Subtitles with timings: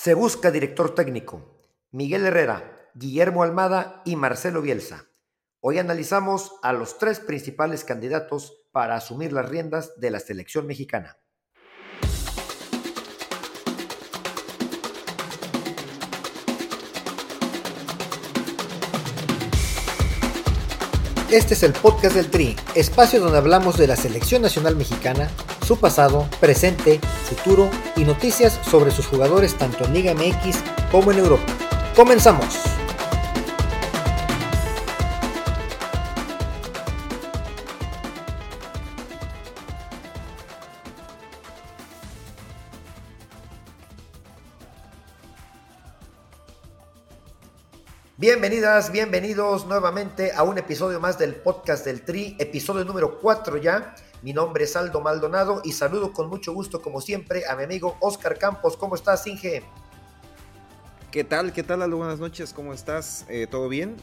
[0.00, 1.58] Se busca director técnico.
[1.90, 5.06] Miguel Herrera, Guillermo Almada y Marcelo Bielsa.
[5.58, 11.18] Hoy analizamos a los tres principales candidatos para asumir las riendas de la selección mexicana.
[21.28, 25.28] Este es el podcast del Tri, espacio donde hablamos de la selección nacional mexicana,
[25.68, 26.98] su pasado, presente,
[27.28, 30.56] futuro y noticias sobre sus jugadores tanto en Liga MX
[30.90, 31.44] como en Europa.
[31.94, 32.58] Comenzamos.
[48.16, 53.94] Bienvenidas, bienvenidos nuevamente a un episodio más del podcast del Tri, episodio número 4 ya.
[54.22, 57.96] Mi nombre es Aldo Maldonado y saludo con mucho gusto, como siempre, a mi amigo
[58.00, 58.76] Oscar Campos.
[58.76, 59.62] ¿Cómo estás, Inge?
[61.12, 61.52] ¿Qué tal?
[61.52, 61.98] ¿Qué tal, Aldo?
[61.98, 63.24] Buenas noches, ¿cómo estás?
[63.28, 63.96] Eh, ¿Todo bien?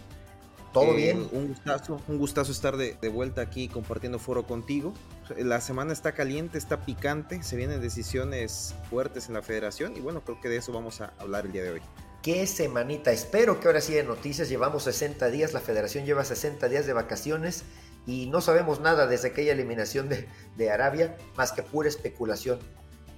[0.72, 1.28] Todo eh, bien.
[1.34, 4.94] Un gustazo, un gustazo estar de, de, vuelta aquí compartiendo foro contigo.
[5.38, 10.22] La semana está caliente, está picante, se vienen decisiones fuertes en la federación y bueno,
[10.24, 11.82] creo que de eso vamos a hablar el día de hoy.
[12.26, 13.12] Qué semanita.
[13.12, 14.50] Espero que ahora sí de noticias.
[14.50, 17.66] Llevamos 60 días, la federación lleva 60 días de vacaciones
[18.06, 22.60] y no sabemos nada desde aquella eliminación de, de Arabia, más que pura especulación.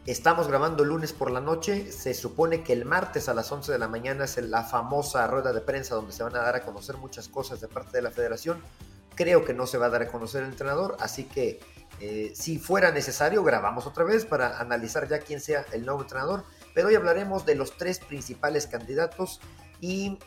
[0.05, 3.79] Estamos grabando lunes por la noche, se supone que el martes a las 11 de
[3.79, 6.95] la mañana es la famosa rueda de prensa donde se van a dar a conocer
[6.97, 8.61] muchas cosas de parte de la federación.
[9.15, 11.59] Creo que no se va a dar a conocer el entrenador, así que
[11.99, 16.43] eh, si fuera necesario grabamos otra vez para analizar ya quién sea el nuevo entrenador
[16.77, 19.41] pero hoy hablaremos de los tres principales candidatos
[19.81, 20.19] y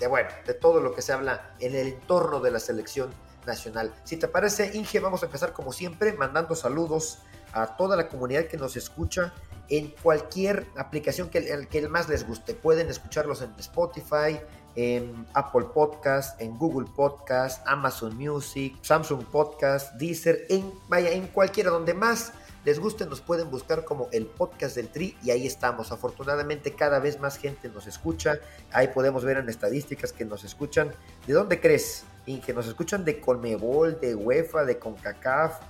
[0.00, 3.10] de, bueno, de todo lo que se habla en el entorno de la selección
[3.48, 3.92] nacional.
[4.04, 7.18] Si te parece, Inge, vamos a empezar como siempre mandando saludos
[7.52, 9.32] a toda la comunidad que nos escucha
[9.68, 12.54] en cualquier aplicación que, que más les guste.
[12.54, 14.38] Pueden escucharlos en Spotify,
[14.76, 21.70] en Apple Podcast, en Google Podcast, Amazon Music, Samsung Podcast, Deezer, en, vaya, en cualquiera
[21.70, 22.32] donde más
[22.64, 25.90] les guste, nos pueden buscar como el podcast del Tri y ahí estamos.
[25.90, 28.40] Afortunadamente cada vez más gente nos escucha.
[28.72, 30.92] Ahí podemos ver en estadísticas que nos escuchan.
[31.26, 32.04] ¿De dónde crees?
[32.28, 35.60] Y que nos escuchan de Conmebol, de UEFA, de CONCACAF.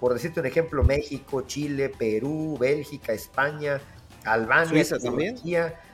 [0.00, 3.80] Por decirte un ejemplo, México, Chile, Perú, Bélgica, España,
[4.24, 5.36] Albania, Suiza también.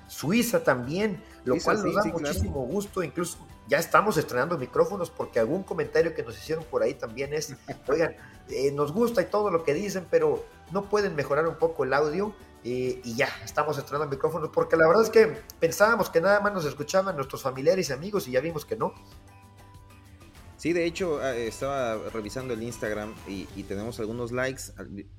[0.09, 3.03] Suiza también, lo cual nos da muchísimo gusto.
[3.03, 3.37] Incluso
[3.69, 7.55] ya estamos estrenando micrófonos porque algún comentario que nos hicieron por ahí también es,
[7.87, 8.17] oigan,
[8.49, 11.93] eh, nos gusta y todo lo que dicen, pero no pueden mejorar un poco el
[11.93, 12.35] audio.
[12.65, 16.53] Eh, y ya, estamos estrenando micrófonos porque la verdad es que pensábamos que nada más
[16.55, 18.95] nos escuchaban nuestros familiares y amigos y ya vimos que no.
[20.57, 24.63] Sí, de hecho, ah, estaba revisando el Instagram y, y tenemos algunos likes.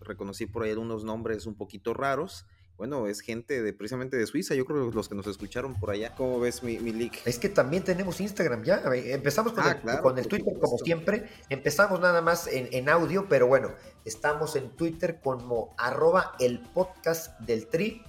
[0.02, 2.46] Reconocí por ahí algunos nombres un poquito raros
[2.78, 5.90] bueno, es gente de precisamente de Suiza, yo creo que los que nos escucharon por
[5.90, 6.14] allá.
[6.16, 7.22] ¿Cómo ves mi, mi leak?
[7.25, 8.84] Es que también tenemos Instagram ya.
[8.94, 11.28] Empezamos con, ah, el, con el Twitter como siempre.
[11.50, 13.72] Empezamos nada más en, en, audio, pero bueno,
[14.06, 18.04] estamos en Twitter como arroba el podcast del tri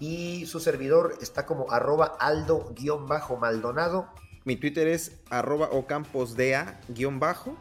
[0.00, 4.10] y su servidor está como arroba aldo-maldonado.
[4.44, 7.56] Mi Twitter es arroba ocamposdea-bajo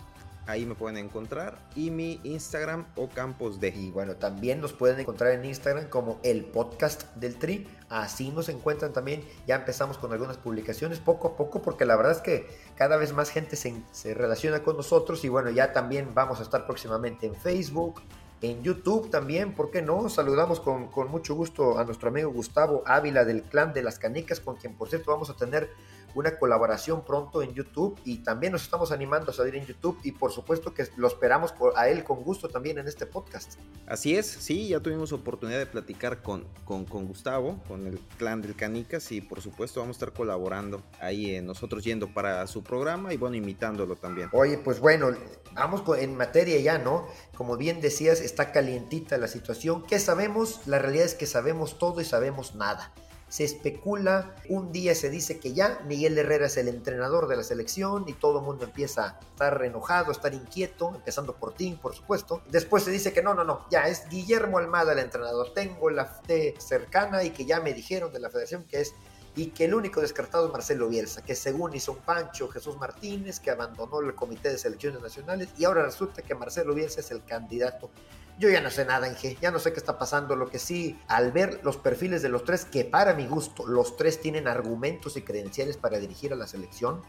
[0.50, 1.60] ahí me pueden encontrar.
[1.76, 3.70] Y mi Instagram o Campos de.
[3.70, 7.68] Y bueno, también nos pueden encontrar en Instagram como el podcast del Tri.
[7.88, 9.24] Así nos encuentran también.
[9.48, 13.14] Ya empezamos con algunas publicaciones poco a poco, porque la verdad es que cada vez
[13.14, 15.24] más gente se, se relaciona con nosotros.
[15.24, 18.02] Y bueno, ya también vamos a estar próximamente en Facebook,
[18.42, 20.10] en YouTube también, ¿por qué no?
[20.10, 24.40] Saludamos con, con, mucho gusto a nuestro amigo Gustavo Ávila del Clan de las Canicas,
[24.40, 25.70] con quien por cierto vamos a tener
[26.16, 30.12] una colaboración pronto en YouTube y también nos estamos animando a salir en YouTube y
[30.12, 33.60] por supuesto que lo esperamos a él con gusto también en este podcast.
[33.88, 38.42] Así es, sí, ya tuvimos oportunidad de platicar con, con, con Gustavo, con el clan
[38.42, 42.64] del Canicas y por supuesto vamos a estar colaborando ahí en nosotros yendo para su
[42.64, 44.30] programa y bueno, imitándolo también.
[44.32, 45.12] Oye, pues bueno,
[45.54, 47.08] vamos en materia ya, ¿no?
[47.36, 49.84] Como bien decías, está calientita la situación.
[49.84, 50.62] ¿Qué sabemos?
[50.68, 52.94] La realidad es que sabemos todo y sabemos nada
[53.30, 57.44] se especula, un día se dice que ya Miguel Herrera es el entrenador de la
[57.44, 61.78] selección y todo el mundo empieza a estar enojado, a estar inquieto, empezando por ti,
[61.80, 62.42] por supuesto.
[62.50, 66.06] Después se dice que no, no, no, ya es Guillermo Almada el entrenador, tengo la
[66.06, 68.94] fe cercana y que ya me dijeron de la federación que es
[69.36, 73.40] y que el único descartado es Marcelo Bielsa, que según hizo un Pancho Jesús Martínez,
[73.40, 77.24] que abandonó el Comité de Selecciones Nacionales y ahora resulta que Marcelo Bielsa es el
[77.24, 77.92] candidato
[78.40, 80.36] yo ya no sé nada, Inge, ya no sé qué está pasando.
[80.36, 83.98] Lo que sí, al ver los perfiles de los tres, que para mi gusto, los
[83.98, 87.02] tres tienen argumentos y credenciales para dirigir a la selección,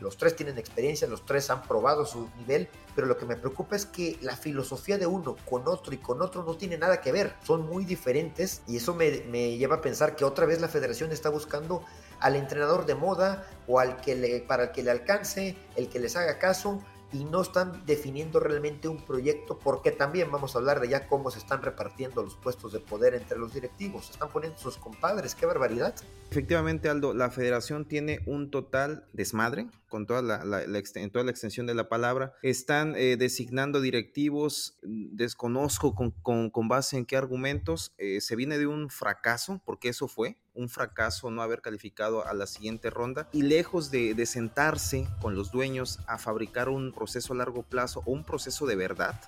[0.00, 3.76] los tres tienen experiencia, los tres han probado su nivel, pero lo que me preocupa
[3.76, 7.12] es que la filosofía de uno con otro y con otro no tiene nada que
[7.12, 11.12] ver, son muy diferentes y eso me, lleva a pensar que otra vez la federación
[11.12, 11.82] está buscando
[12.20, 16.14] al entrenador de moda o al que para el que le alcance, el que les
[16.16, 16.82] haga caso,
[17.16, 21.30] y no están definiendo realmente un proyecto porque también vamos a hablar de ya cómo
[21.30, 24.06] se están repartiendo los puestos de poder entre los directivos.
[24.06, 25.94] Se están poniendo sus compadres, qué barbaridad.
[26.30, 31.66] Efectivamente, Aldo, la federación tiene un total desmadre con toda la, en toda la extensión
[31.66, 32.34] de la palabra.
[32.42, 36.10] Están eh, designando directivos, desconozco con,
[36.50, 37.94] con, base en qué argumentos.
[37.96, 42.34] Eh, se viene de un fracaso, porque eso fue un fracaso no haber calificado a
[42.34, 43.28] la siguiente ronda.
[43.32, 48.02] Y lejos de, de sentarse con los dueños a fabricar un proceso a largo plazo
[48.04, 49.20] o un proceso de verdad,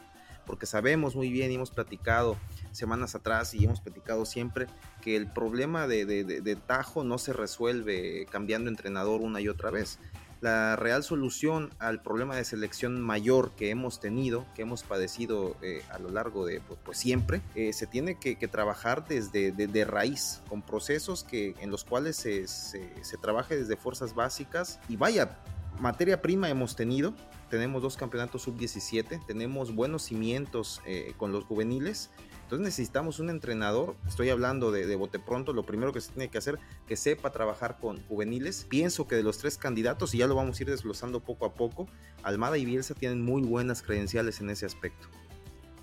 [0.47, 2.37] porque sabemos muy bien y hemos platicado
[2.73, 4.67] semanas atrás y hemos platicado siempre
[5.03, 9.99] que el problema de, Tajo no se resuelve cambiando entrenador una y otra vez
[10.40, 15.82] la real solución al problema de selección mayor que hemos tenido, que hemos padecido eh,
[15.90, 20.40] a lo largo de pues, pues siempre, eh, se tiene que, trabajar desde de, raíz,
[20.49, 24.81] con procesos que, en los cuales se, se, se trabaje desde fuerzas básicas.
[24.88, 25.38] Y vaya,
[25.81, 27.14] materia prima hemos tenido,
[27.50, 32.11] tenemos dos campeonatos sub-17, tenemos buenos cimientos eh, con los juveniles,
[32.49, 36.31] entonces necesitamos un entrenador, estoy hablando de, de, bote pronto, lo primero que se tiene
[36.31, 38.65] que hacer, que sepa trabajar con juveniles.
[38.67, 41.53] Pienso que de los tres candidatos, y ya lo vamos a ir desglosando poco a
[41.53, 41.89] poco,
[42.23, 45.09] Almada y Bielsa tienen muy buenas credenciales en ese aspecto.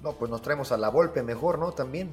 [0.01, 1.71] No, pues nos traemos a la golpe mejor, ¿no?
[1.71, 2.09] También.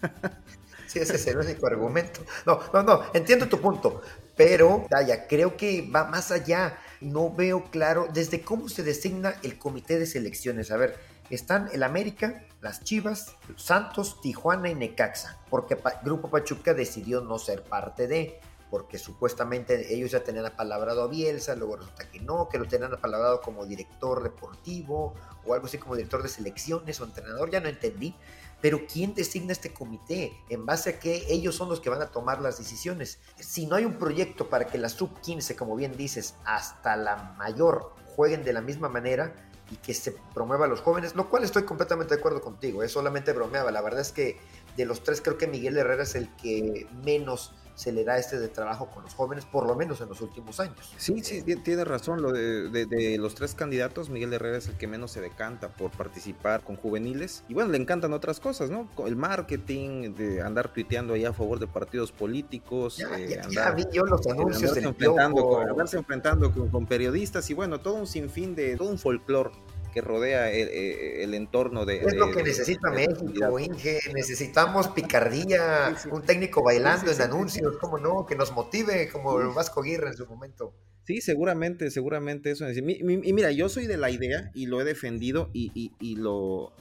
[0.86, 2.20] Sí, ese es el único argumento.
[2.46, 4.00] No, no, no, entiendo tu punto,
[4.38, 6.78] pero, vaya, creo que va más allá.
[7.02, 10.70] No veo claro desde cómo se designa el comité de selecciones.
[10.70, 17.20] A ver, están el América, las Chivas, Santos, Tijuana y Necaxa, porque Grupo Pachuca decidió
[17.20, 18.40] no ser parte de,
[18.70, 22.92] porque supuestamente ellos ya tenían apalabrado a Bielsa, luego resulta que no, que lo tenían
[22.92, 25.14] apalabrado como director deportivo
[25.46, 28.14] o algo así como director de selecciones o entrenador, ya no entendí.
[28.60, 30.32] Pero ¿quién designa este comité?
[30.48, 33.20] ¿En base a que ellos son los que van a tomar las decisiones?
[33.38, 37.94] Si no hay un proyecto para que la sub-15, como bien dices, hasta la mayor
[38.16, 39.32] jueguen de la misma manera,
[39.70, 42.92] y que se promueva a los jóvenes, lo cual estoy completamente de acuerdo contigo, es
[42.92, 44.38] solamente bromeaba, la verdad es que
[44.76, 48.40] de los tres creo que Miguel Herrera es el que menos se le da este
[48.40, 50.92] de trabajo con los jóvenes, por lo menos en los últimos años.
[50.96, 52.20] Sí, sí, tiene razón.
[52.20, 56.64] Lo de, los tres candidatos, Miguel Herrera es el que menos se decanta por participar
[56.64, 57.44] con juveniles.
[57.48, 58.88] Y bueno, le encantan otras cosas, ¿no?
[59.06, 62.96] El marketing, de andar tuiteando ahí a favor de partidos políticos.
[62.96, 64.72] Ya, eh, vi yo los anuncios.
[64.72, 68.88] Andarse enfrentando, con, andarse enfrentando con, con, periodistas y bueno, todo un sinfín de, todo
[68.88, 69.52] un folclore
[69.92, 71.98] que rodea el, entorno de...
[71.98, 73.98] Es lo que necesita México, Inge.
[74.14, 78.26] Necesitamos picardía, un técnico bailando en anuncios, ¿cómo no?
[78.26, 80.74] Que nos motive como el Vasco Aguirre en su momento.
[81.04, 82.68] Sí, seguramente, seguramente eso.
[82.70, 86.72] Y mira, yo soy de la idea y lo he defendido y, y, y lo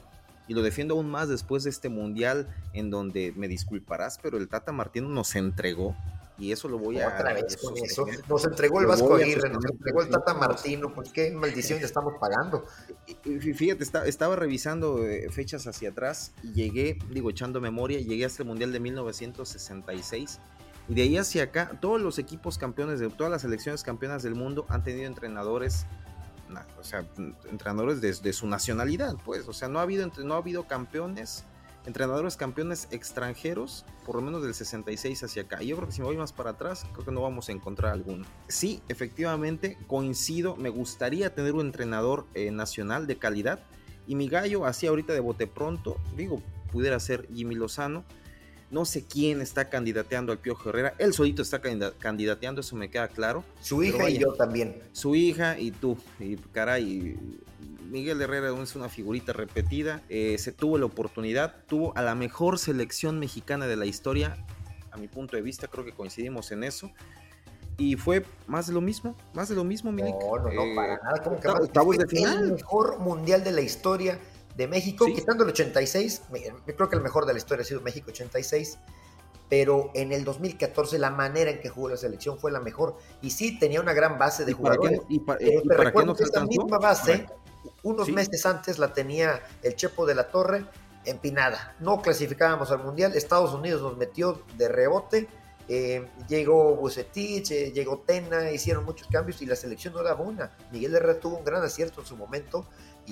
[0.48, 4.48] y lo defiendo aún más después de este mundial en donde me disculparás, pero el
[4.48, 5.96] Tata Martino nos entregó
[6.38, 7.08] y eso lo voy a.
[7.08, 8.06] Otra vez con eso.
[8.28, 12.14] Nos entregó el Vasco Aguirre, nos entregó el Tata Martino, pues qué maldición le estamos
[12.20, 12.66] pagando.
[13.56, 18.50] Fíjate, estaba revisando eh, fechas hacia atrás y llegué, digo, echando memoria, llegué hasta el
[18.50, 20.40] Mundial de 1966.
[20.90, 24.36] Y de ahí hacia acá, todos los equipos campeones de todas las selecciones campeonas del
[24.36, 25.86] mundo han tenido entrenadores,
[26.80, 27.06] o sea,
[27.50, 29.48] entrenadores de, de su nacionalidad, pues.
[29.48, 31.46] O sea, no ha habido, no ha habido campeones
[31.88, 35.64] entrenadores campeones extranjeros, por lo menos del 66 hacia acá.
[35.64, 37.54] Y yo creo que si me voy más para atrás, creo que no vamos a
[37.54, 38.26] encontrar alguno.
[38.50, 43.62] Sí, efectivamente, coincido, me gustaría tener un entrenador eh, nacional de calidad.
[44.06, 46.42] Y mi gallo, así ahorita de bote pronto, digo,
[46.74, 48.04] pudiera ser Jimmy Lozano.
[48.70, 50.94] No sé quién está candidateando al Piojo Herrera.
[50.98, 53.46] Él solito está candidateando, eso me queda claro.
[53.62, 54.84] Su hija y yo también.
[54.92, 55.98] Su hija y tú.
[56.20, 57.18] Y caray,
[57.90, 62.60] Miguel Herrera es una figurita repetida, eh, se tuvo la oportunidad, tuvo a la mejor
[62.60, 64.38] selección mexicana de la historia,
[64.92, 66.92] a mi punto de vista, creo que coincidimos en eso.
[67.78, 70.16] Y fue más de lo mismo, más de lo mismo, Milik.
[70.16, 71.22] No, no, no, eh, para nada.
[71.24, 72.44] ¿Cómo que de final?
[72.44, 74.20] El mejor mundial de la historia
[74.56, 76.24] de México, quitando el 86,
[76.68, 78.80] yo creo que el mejor de la historia ha sido México 86,
[79.48, 82.98] pero en el 2014 la manera en que jugó la selección fue la mejor.
[83.22, 85.00] Y sí, tenía una gran base de jugadores.
[85.08, 87.28] ¿Y para qué, y, para qué no esa misma base
[87.84, 90.66] unos meses antes la tenía el Chepo de la Torre
[91.06, 91.76] empinada.
[91.80, 95.28] No clasificábamos al Mundial, Estados Unidos nos metió de rebote,
[95.70, 100.52] eh, llegó Bucetich, eh, llegó Tena, hicieron muchos cambios y la selección no daba una.
[100.72, 102.66] Miguel Herrera tuvo un gran acierto en su momento.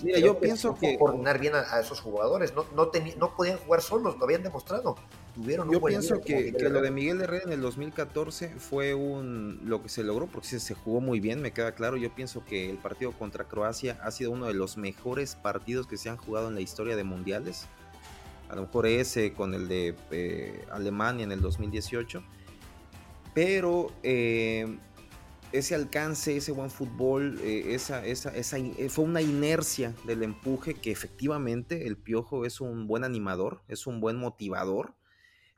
[0.03, 0.97] Y yo pienso que...
[0.97, 4.95] coordinar bien a, esos jugadores, no, no, no podían jugar solos, lo habían demostrado.
[5.33, 9.81] tuvieron un Yo pienso que, lo de Miguel Herrera en el 2014 fue un lo
[9.81, 11.95] que se logró porque se, se jugó muy bien, me queda claro.
[11.97, 15.97] Yo pienso que el partido contra Croacia ha sido uno de los mejores partidos que
[15.97, 17.67] se han jugado en la historia de mundiales.
[18.49, 22.21] A lo mejor ese con el de eh, Alemania en el 2018.
[23.33, 24.77] Pero eh,
[25.51, 30.75] ese alcance, ese buen fútbol, eh, esa, esa, esa, eh, fue una inercia del empuje
[30.75, 34.95] que efectivamente el Piojo es un buen animador, es un buen motivador,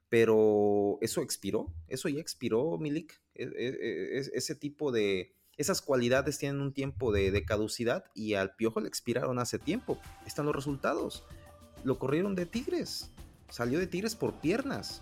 [0.09, 3.19] pero eso expiró, eso ya expiró, Milik.
[3.35, 8.35] E, e, e, ese tipo de, esas cualidades tienen un tiempo de, de, caducidad y
[8.35, 9.99] al Piojo le expiraron hace tiempo.
[10.25, 11.23] Están los resultados.
[11.83, 13.11] Lo corrieron de Tigres,
[13.49, 15.01] salió de Tigres por piernas.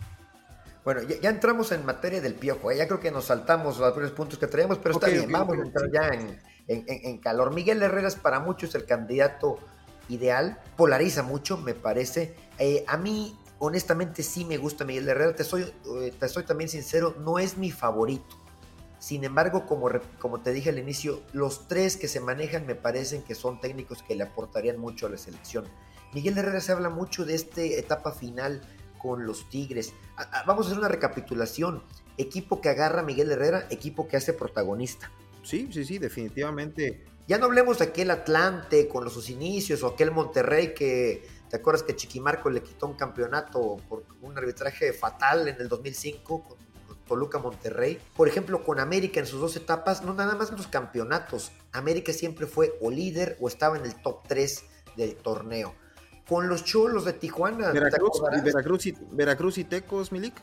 [0.86, 2.78] Bueno, ya, entramos en materia del piojo, ¿eh?
[2.78, 5.62] ya creo que nos saltamos los primeros puntos que traíamos, pero está bien, vamos a
[5.62, 6.12] entrar ya
[6.68, 7.52] en, calor.
[7.56, 9.58] Miguel Herrera es para muchos el candidato
[10.10, 12.36] ideal, polariza mucho, me parece.
[12.60, 16.70] Eh, a mí, honestamente, sí me gusta Miguel Herrera, te soy, eh, te soy también
[16.70, 18.40] sincero, no es mi favorito.
[19.00, 19.90] Sin embargo, como,
[20.20, 24.04] como te dije al inicio, los tres que se manejan me parecen que son técnicos
[24.04, 25.66] que le aportarían mucho a la selección.
[26.14, 28.62] Miguel Herrera se habla mucho de esta etapa final
[28.98, 29.94] con los Tigres.
[30.46, 31.84] Vamos a hacer una recapitulación.
[32.18, 35.12] Equipo que agarra a Miguel Herrera, equipo que hace protagonista.
[35.44, 37.06] Sí, sí, sí, definitivamente.
[37.28, 41.58] Ya no hablemos de aquel Atlante con los sus inicios o aquel Monterrey que, ¿te
[41.58, 46.58] acuerdas que Chiquimarco le quitó un campeonato por un arbitraje fatal en el 2005 con
[47.08, 48.00] Toluca Monterrey?
[48.16, 51.52] Por ejemplo, con América en sus dos etapas, no nada más en los campeonatos.
[51.72, 54.64] América siempre fue o líder o estaba en el top 3
[54.96, 55.74] del torneo
[56.28, 57.72] con los cholos de Tijuana.
[57.72, 60.34] Veracruz, Veracruz, y, Veracruz y Tecos, Milik,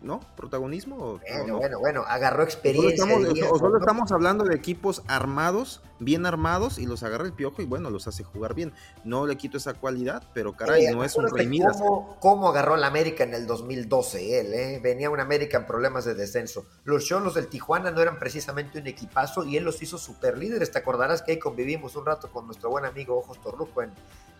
[0.00, 0.20] ¿no?
[0.36, 1.18] ¿Protagonismo?
[1.28, 3.04] Bueno, bueno, bueno, agarró experiencia.
[3.50, 7.64] O solo, estamos, hablando de equipos armados, bien armados, y los agarra el piojo y
[7.64, 8.72] bueno, los hace jugar bien.
[9.04, 12.86] No le quito esa cualidad, pero caray, no es un rey cómo, cómo, agarró la
[12.86, 14.80] América en el 2012 él, ¿eh?
[14.82, 16.64] Venía una América en problemas de descenso.
[16.84, 20.70] Los cholos del Tijuana no eran precisamente un equipazo y él los hizo super líderes.
[20.70, 23.90] Te acordarás que ahí convivimos un rato con nuestro buen amigo Ojos Torruco en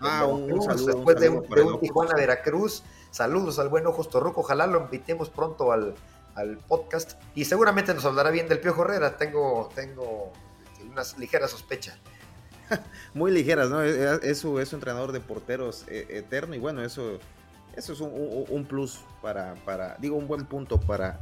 [0.00, 0.83] Ah, un, saludo.
[0.86, 2.82] Después de, un, Tijuana Veracruz.
[3.10, 4.40] Saludos al buen Ojos Torruco.
[4.40, 5.94] Ojalá lo invitemos pronto al,
[6.68, 7.12] podcast.
[7.34, 9.16] Y seguramente nos hablará bien del Piojo Herrera.
[9.16, 10.32] Tengo, tengo
[10.90, 11.96] unas ligeras sospechas.
[13.14, 13.82] Muy ligeras, ¿no?
[13.82, 16.54] Es, su, entrenador de porteros eh, eterno.
[16.54, 17.18] Y bueno, eso,
[17.76, 21.20] eso es un, plus para, para, digo, un buen punto para.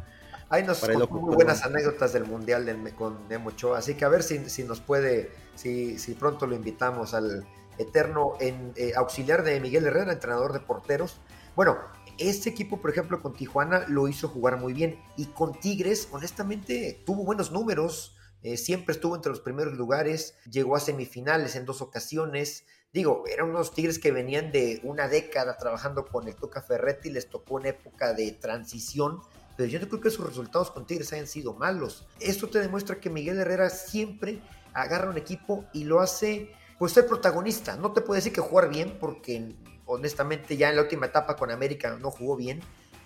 [0.48, 4.50] Hay nos muy buenas anécdotas del Mundial de, con Memo Así que a ver si,
[4.50, 7.46] si nos puede, si, si pronto lo invitamos al
[7.78, 11.20] eterno eh, auxiliar de Miguel Herrera, entrenador de porteros.
[11.54, 11.78] Bueno,
[12.18, 17.02] este equipo, por ejemplo, con Tijuana lo hizo jugar muy bien y con Tigres, honestamente,
[17.04, 18.16] tuvo buenos números.
[18.42, 22.64] Eh, siempre estuvo entre los primeros lugares, llegó a semifinales en dos ocasiones.
[22.92, 27.28] Digo, eran unos Tigres que venían de una década trabajando con el Tuca Ferretti, les
[27.28, 29.20] tocó una época de transición,
[29.56, 32.06] pero yo no creo que sus resultados con Tigres hayan sido malos.
[32.20, 34.42] Esto te demuestra que Miguel Herrera siempre
[34.74, 36.52] agarra un equipo y lo hace
[36.82, 37.76] pues ser protagonista.
[37.76, 39.54] No te puedo decir que jugar bien, porque
[39.86, 42.60] honestamente ya en la última etapa con América no jugó bien.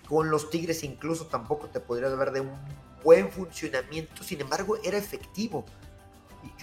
[0.09, 2.57] Con los Tigres incluso tampoco te podría hablar de un
[3.03, 5.63] buen funcionamiento, sin embargo era efectivo.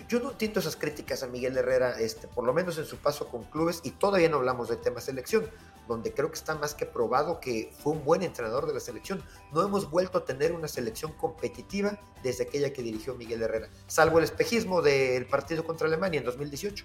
[0.09, 3.29] Yo, no entiendo esas críticas a Miguel Herrera, este, por lo menos en su paso
[3.29, 5.49] con clubes, y todavía no hablamos del tema selección,
[5.89, 9.23] donde creo que está más que probado que fue un buen entrenador de la selección.
[9.53, 14.19] No hemos vuelto a tener una selección competitiva desde aquella que dirigió Miguel Herrera, salvo
[14.19, 16.85] el espejismo del partido contra Alemania en 2018.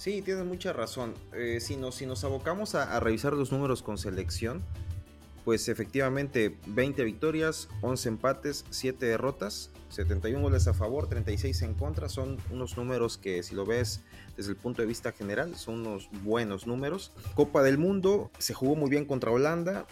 [0.00, 1.12] Sí, tienes mucha razón.
[1.34, 4.64] Eh, si, nos, si nos abocamos a, revisar los números con selección,
[5.44, 12.08] pues efectivamente 20 victorias, 11 empates, 7 derrotas, 71 goles a favor, 36 en contra.
[12.08, 14.00] Son unos números que si lo ves
[14.40, 17.12] desde el punto de vista general son unos buenos números.
[17.34, 19.84] Copa del Mundo, se jugó muy bien contra Holanda.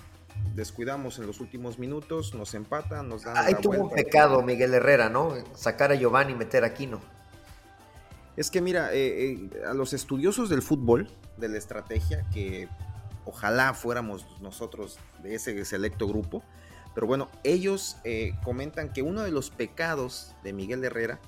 [0.55, 3.37] Descuidamos en los últimos minutos, nos empatan, nos dan.
[3.37, 5.35] Ahí tuvo un pecado Miguel Herrera, ¿no?
[5.55, 6.99] Sacar a Giovanni y meter a Aquino.
[8.39, 12.71] Es que mira, eh, eh, a los estudiosos del fútbol, de la estrategia, que
[13.27, 16.43] ojalá fuéramos nosotros de ese selecto grupo,
[16.95, 21.21] pero bueno, ellos eh, comentan que uno de los pecados de Miguel Herrera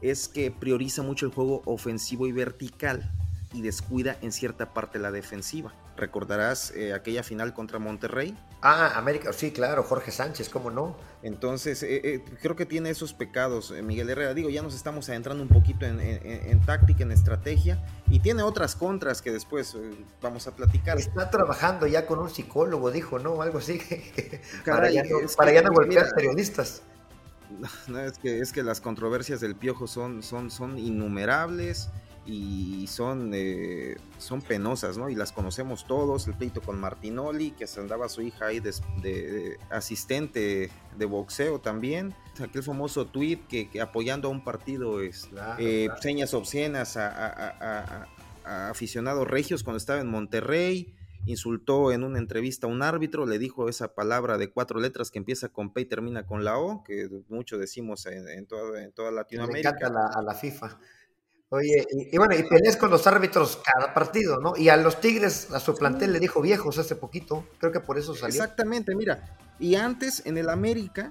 [0.00, 3.10] es que prioriza mucho el juego ofensivo y vertical
[3.52, 5.72] y descuida en cierta parte la defensiva.
[5.96, 8.36] Recordarás eh, aquella final contra Monterrey.
[8.60, 10.96] Ah, América, sí, claro, Jorge Sánchez, ¿cómo no?
[11.22, 14.34] Entonces, eh, eh, creo que tiene esos pecados, Miguel Herrera.
[14.34, 19.22] Digo, ya nos estamos adentrando un poquito en, táctica, en estrategia, y tiene otras contras
[19.22, 19.76] que después
[20.20, 20.98] vamos a platicar.
[20.98, 23.42] Está trabajando ya con un psicólogo, dijo, ¿no?
[23.42, 23.80] Algo así,
[24.66, 26.82] para ya no, para ya no golpear periodistas.
[27.88, 31.90] No, es que, es que las controversias del piojo son, son, son innumerables
[32.28, 35.08] y son, eh, son penosas, ¿no?
[35.08, 39.56] Y las conocemos todos, el pleito con Martinoli, que se andaba su hija ahí de,
[39.70, 45.28] asistente de boxeo también, aquel famoso tweet que, apoyando a un partido es
[45.58, 48.06] eh, señas obscenas a,
[48.44, 50.94] aficionados regios cuando estaba en Monterrey,
[51.28, 55.18] insultó en una entrevista a un árbitro, le dijo esa palabra de cuatro letras que
[55.18, 59.10] empieza con P y termina con la O, que mucho decimos en, toda, en toda
[59.10, 59.72] Latinoamérica.
[59.72, 60.78] Me encanta a la FIFA.
[61.50, 64.54] Oye, y, bueno, y peleas con los árbitros cada partido, ¿no?
[64.56, 67.96] Y a los Tigres, a su plantel le dijo viejos hace poquito, creo que por
[67.96, 68.42] eso salió.
[68.42, 71.10] Exactamente, mira, y antes en el América,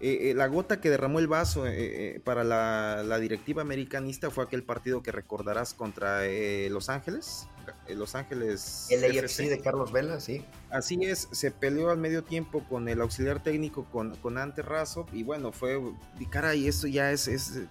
[0.00, 4.62] eh, eh, la gota que derramó el vaso eh, para la, directiva americanista fue aquel
[4.62, 6.20] partido que recordarás contra
[6.68, 7.48] Los Ángeles,
[7.88, 8.88] Los Ángeles.
[8.90, 10.44] El AFC de Carlos Vela, sí.
[10.70, 15.06] Así es, se peleó al medio tiempo con el auxiliar técnico, con, con Ante Razov,
[15.12, 15.80] y bueno, fue,
[16.18, 17.66] y caray, esto ya es, es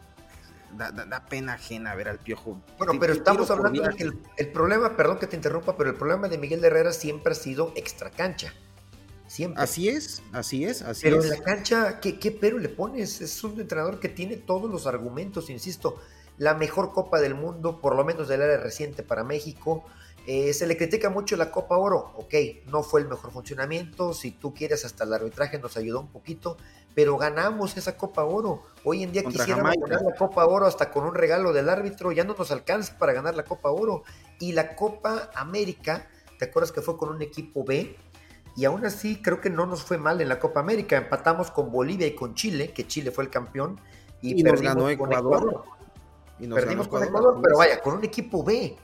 [0.77, 2.61] da, pena ajena ver al piojo.
[2.77, 6.27] Bueno, pero estamos hablando de que el, problema, perdón que te interrumpa, pero el problema
[6.27, 8.53] de Miguel Herrera siempre ha sido extra cancha.
[9.35, 9.61] Siempre.
[9.61, 11.23] Así es, así es, así pero es.
[11.23, 13.19] Pero en la cancha, ¿qué, ¿qué pero le pones?
[13.19, 15.97] Es un entrenador que tiene todos los argumentos, insisto.
[16.37, 19.83] La mejor Copa del Mundo, por lo menos del área reciente para México.
[20.25, 22.33] Eh, se le critica mucho la Copa Oro, ok,
[22.67, 26.55] no fue el mejor funcionamiento, si tú quieres hasta el arbitraje nos ayudó un poquito,
[26.95, 28.63] pero ganamos esa Copa Oro.
[28.85, 32.23] Hoy en día quisiéramos ganar la Copa Oro hasta con un regalo del árbitro, ya
[32.23, 34.03] no nos alcanza para ganar la Copa Oro.
[34.39, 36.07] Y la Copa América,
[36.39, 37.97] ¿te acuerdas que fue con un equipo B?
[38.55, 40.97] Y aún así creo que no nos fue mal en la Copa América.
[40.97, 43.79] Empatamos con Bolivia y con Chile, que Chile fue el campeón.
[44.21, 45.63] Y, nos ganó Ecuador.
[46.39, 48.77] Y perdimos con Ecuador, pero vaya, con un equipo B.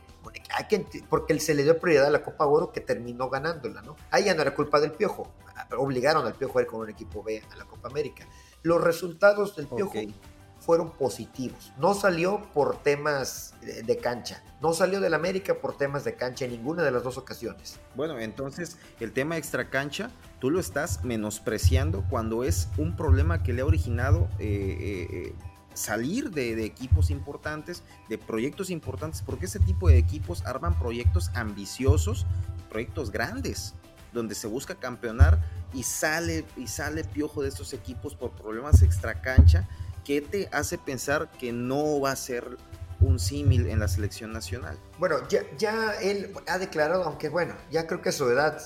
[1.09, 3.95] Porque se le dio prioridad a la Copa Oro que terminó ganándola, ¿no?
[4.11, 5.31] Ahí ya no era culpa del Piojo
[5.77, 8.27] obligaron al Piojo a ir con un equipo B a la Copa América.
[8.63, 9.99] Los resultados del Piojo
[10.61, 11.73] fueron positivos.
[11.77, 16.51] No salió por temas de, cancha, no salió del América por temas de cancha en
[16.51, 17.79] ninguna de las dos ocasiones.
[17.95, 23.53] Bueno, entonces el tema extra cancha, tú lo estás menospreciando cuando es un problema que
[23.53, 25.35] le ha originado eh, eh, eh,
[25.73, 31.31] salir de, de, equipos importantes, de proyectos importantes, porque ese tipo de equipos arman proyectos
[31.33, 32.27] ambiciosos,
[32.69, 33.73] proyectos grandes
[34.13, 35.39] donde se busca campeonar
[35.73, 39.67] y sale, y sale piojo de estos equipos por problemas extra cancha,
[40.03, 42.57] que te hace pensar que no va a ser
[42.99, 44.77] un símil en la selección nacional.
[44.99, 48.61] Bueno, ya, ya él ha declarado, aunque bueno, ya creo que su edad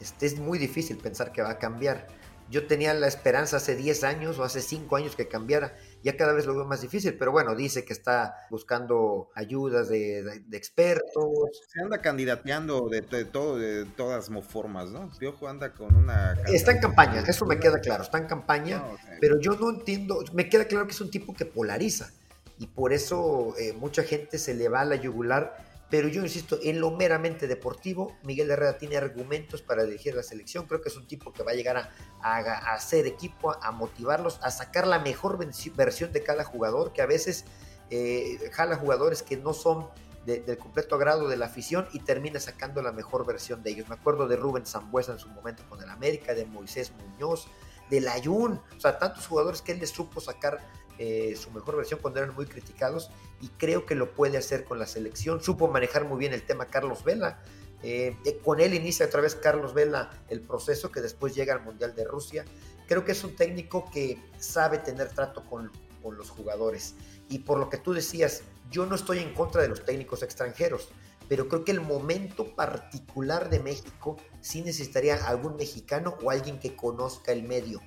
[0.00, 2.06] este, es muy difícil pensar que va a cambiar.
[2.50, 6.32] Yo tenía la esperanza hace 10 años o hace 5 años que cambiara ya cada
[6.32, 11.62] vez lo veo más difícil, pero bueno, dice que está buscando ayudas de, expertos.
[11.68, 15.10] Se anda candidateando de, todo, de todas formas, ¿no?
[15.18, 16.32] Piojo anda con una...
[16.46, 18.82] Está en campaña, eso me queda claro, está en campaña,
[19.20, 22.10] pero yo no entiendo, me queda claro que es un tipo que polariza
[22.58, 25.56] y por eso eh, mucha gente se le va a la yugular
[25.88, 30.66] pero yo insisto, en lo meramente deportivo, Miguel Herrera tiene argumentos para dirigir la selección.
[30.66, 34.50] Creo que es un tipo que va a llegar a, hacer equipo, a, motivarlos, a
[34.50, 35.38] sacar la mejor
[35.76, 37.44] versión de cada jugador, que a veces
[37.90, 39.88] eh, jala jugadores que no son
[40.26, 43.88] del completo agrado de la afición y termina sacando la mejor versión de ellos.
[43.88, 47.46] Me acuerdo de Rubén Zambuesa en su momento con el América, de Moisés Muñoz,
[47.90, 50.58] de Layún, o sea, tantos jugadores que él les supo sacar
[50.98, 54.78] eh, su mejor versión cuando eran muy criticados y creo que lo puede hacer con
[54.78, 55.42] la selección.
[55.42, 57.40] Supo manejar muy bien el tema Carlos Vela.
[57.82, 61.62] Eh, eh, con él inicia otra vez Carlos Vela el proceso que después llega al
[61.62, 62.44] Mundial de Rusia.
[62.88, 65.70] Creo que es un técnico que sabe tener trato con,
[66.02, 66.94] con los jugadores.
[67.28, 70.88] Y por lo que tú decías, yo no estoy en contra de los técnicos extranjeros,
[71.28, 76.74] pero creo que el momento particular de México sí necesitaría algún mexicano o alguien que
[76.74, 77.80] conozca el medio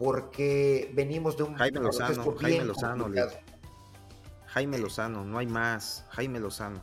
[0.00, 3.10] porque venimos de un Jaime Lozano, Jaime Lozano,
[4.52, 6.80] Jaime Lozano, no hay más, Jaime Lozano.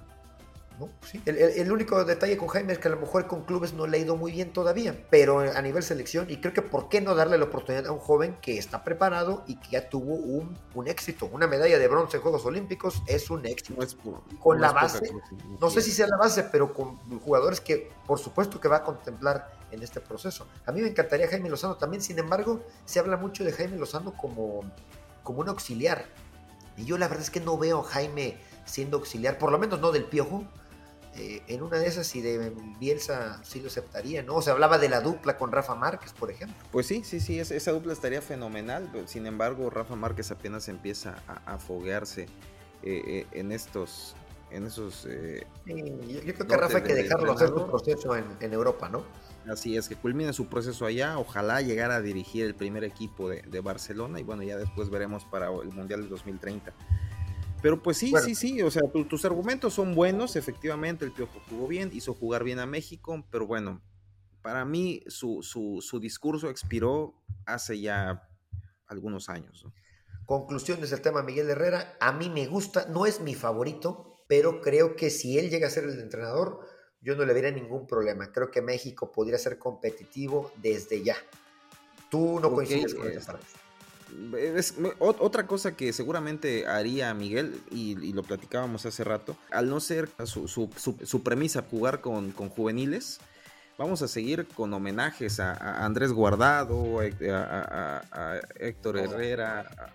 [1.25, 4.01] el, único detalle con Jaime es que a lo mejor con clubes no le ha
[4.01, 7.37] ido muy bien todavía, pero a nivel selección, y creo que por qué no darle
[7.37, 11.25] la oportunidad a un joven que está preparado y que ya tuvo un, éxito.
[11.25, 14.23] Una medalla de bronce en Juegos Olímpicos es un éxito.
[14.39, 15.11] con la base,
[15.59, 18.83] no sé si sea la base, pero con jugadores que por supuesto que va a
[18.83, 20.47] contemplar en este proceso.
[20.65, 24.13] A mí me encantaría Jaime Lozano también, sin embargo, se habla mucho de Jaime Lozano
[24.13, 24.61] como,
[25.21, 26.05] como un auxiliar.
[26.77, 29.81] Y yo la verdad es que no veo a Jaime siendo auxiliar, por lo menos
[29.81, 30.45] no del Piojo.
[31.15, 34.39] Eh, en una de esas, y de Bielsa sí lo aceptaría, ¿no?
[34.43, 36.55] Se hablaba de la dupla con Rafa Márquez, por ejemplo.
[36.71, 38.87] Pues sí, sí, sí, esa dupla estaría fenomenal.
[39.07, 42.23] Sin embargo, Rafa Márquez apenas empieza a, foguearse
[42.83, 44.15] eh, eh, en estos
[44.51, 45.03] en esos...
[45.65, 49.03] yo, creo que Rafa hay que dejarlo hacer su proceso en, en Europa, ¿no?
[49.51, 51.17] Así es, que culmine su proceso allá.
[51.17, 55.47] Ojalá llegara a dirigir el primer equipo de, Barcelona y bueno, ya después veremos para
[55.47, 56.73] el Mundial de 2030.
[57.61, 61.67] Pero pues sí, sí, sí, o sea, tus argumentos son buenos, efectivamente, el Piojo jugó
[61.67, 63.81] bien, hizo jugar bien a México, pero bueno,
[64.43, 68.29] para mí su, su, discurso expiró hace ya
[68.85, 69.65] algunos años.
[70.25, 74.95] Conclusiones del tema Miguel Herrera, a mí me gusta, no es mi favorito, pero creo
[74.95, 76.66] que si él llega a ser el entrenador,
[77.01, 78.31] yo no le vería ningún problema.
[78.31, 81.15] Creo que México podría ser competitivo desde ya.
[82.09, 83.47] Tú no coincides con esa parte
[84.99, 91.21] otra cosa que seguramente haría Miguel, y, lo platicábamos hace rato, al no ser su,
[91.23, 93.19] premisa jugar con, juveniles,
[93.77, 99.93] vamos a seguir con homenajes a, Andrés Guardado, a, Héctor Herrera,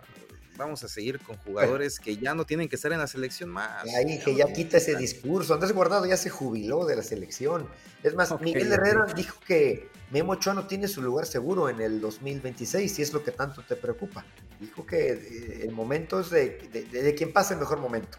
[0.63, 3.85] vamos a seguir con jugadores que ya no tienen que estar en la selección más.
[3.95, 5.55] Ahí, que ya quita ese discurso.
[5.55, 7.69] Andrés Guardado ya se jubiló de la selección.
[8.03, 12.01] Es más, Miguel Herrera dijo que Memo Ochoa no tiene su lugar seguro en el
[12.01, 14.25] 2026, si es lo que tanto te preocupa.
[14.61, 18.19] Dijo que eh, el momento es de, quien pase el mejor momento.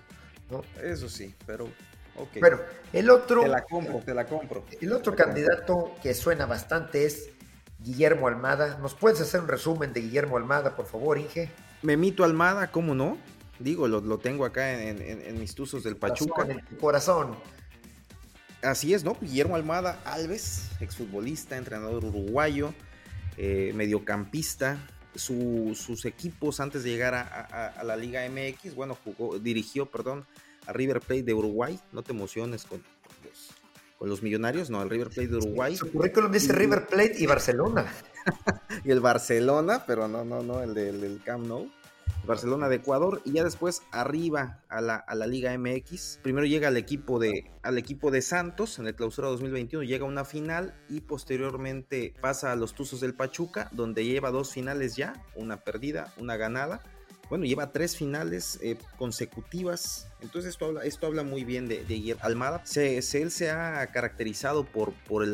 [0.50, 0.62] ¿no?
[0.82, 1.68] Eso sí, pero
[2.16, 2.40] okay.
[2.40, 2.60] Bueno,
[2.92, 3.42] el otro...
[3.42, 4.66] Te la compro, te la compro.
[4.80, 7.30] El otro candidato que suena bastante es
[7.80, 8.78] Guillermo Almada.
[8.78, 11.50] ¿Nos puedes hacer un resumen de Guillermo Almada, por favor, Inge?
[11.84, 13.18] Memito Almada, ¿cómo no?
[13.60, 16.48] Digo, lo, tengo acá en, mis tuzos del Pachuca.
[16.70, 17.36] Tu corazón.
[18.62, 19.18] Así es, ¿no?
[19.20, 22.74] Guillermo Almada Alves, exfutbolista, entrenador uruguayo,
[23.38, 24.78] eh, mediocampista.
[25.16, 30.26] sus equipos antes de llegar a, la Liga MX, bueno, jugó, dirigió, perdón,
[30.66, 31.80] a River Plate de Uruguay.
[31.92, 32.82] No te emociones con,
[33.24, 33.50] los,
[33.98, 35.76] con los millonarios, no, al River Plate de Uruguay.
[35.76, 37.94] Su currículum dice River Plate y Barcelona.
[38.84, 41.70] y el Barcelona, pero no, no, no, el del Camp Nou.
[42.26, 46.20] Barcelona de Ecuador y ya después arriba a la, a la, Liga MX.
[46.22, 50.08] Primero llega al equipo, de, al equipo de Santos en el clausura 2021, llega a
[50.08, 55.22] una final y posteriormente pasa a los Tuzos del Pachuca, donde lleva dos finales ya,
[55.36, 56.82] una perdida, una ganada.
[57.30, 60.08] Bueno, lleva tres finales eh, consecutivas.
[60.22, 62.66] Entonces esto habla, esto habla muy bien de, de Almada.
[62.66, 65.26] Se, él se ha caracterizado por, por,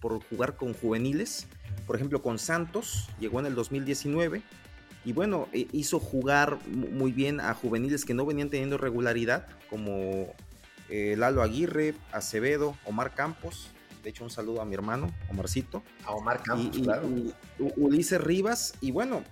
[0.00, 1.48] por jugar con juveniles
[1.88, 4.42] por ejemplo, con Santos, llegó en el 2019
[5.06, 10.34] y bueno, e, hizo jugar muy bien a juveniles que no venían teniendo regularidad, como
[10.90, 13.70] eh, Lalo Aguirre, Acevedo, Omar Campos.
[14.04, 15.82] De hecho, un saludo a mi hermano, Omarcito.
[16.04, 17.08] A Omar Campos, claro.
[17.58, 18.74] Ulises Rivas.
[18.82, 19.24] Y bueno,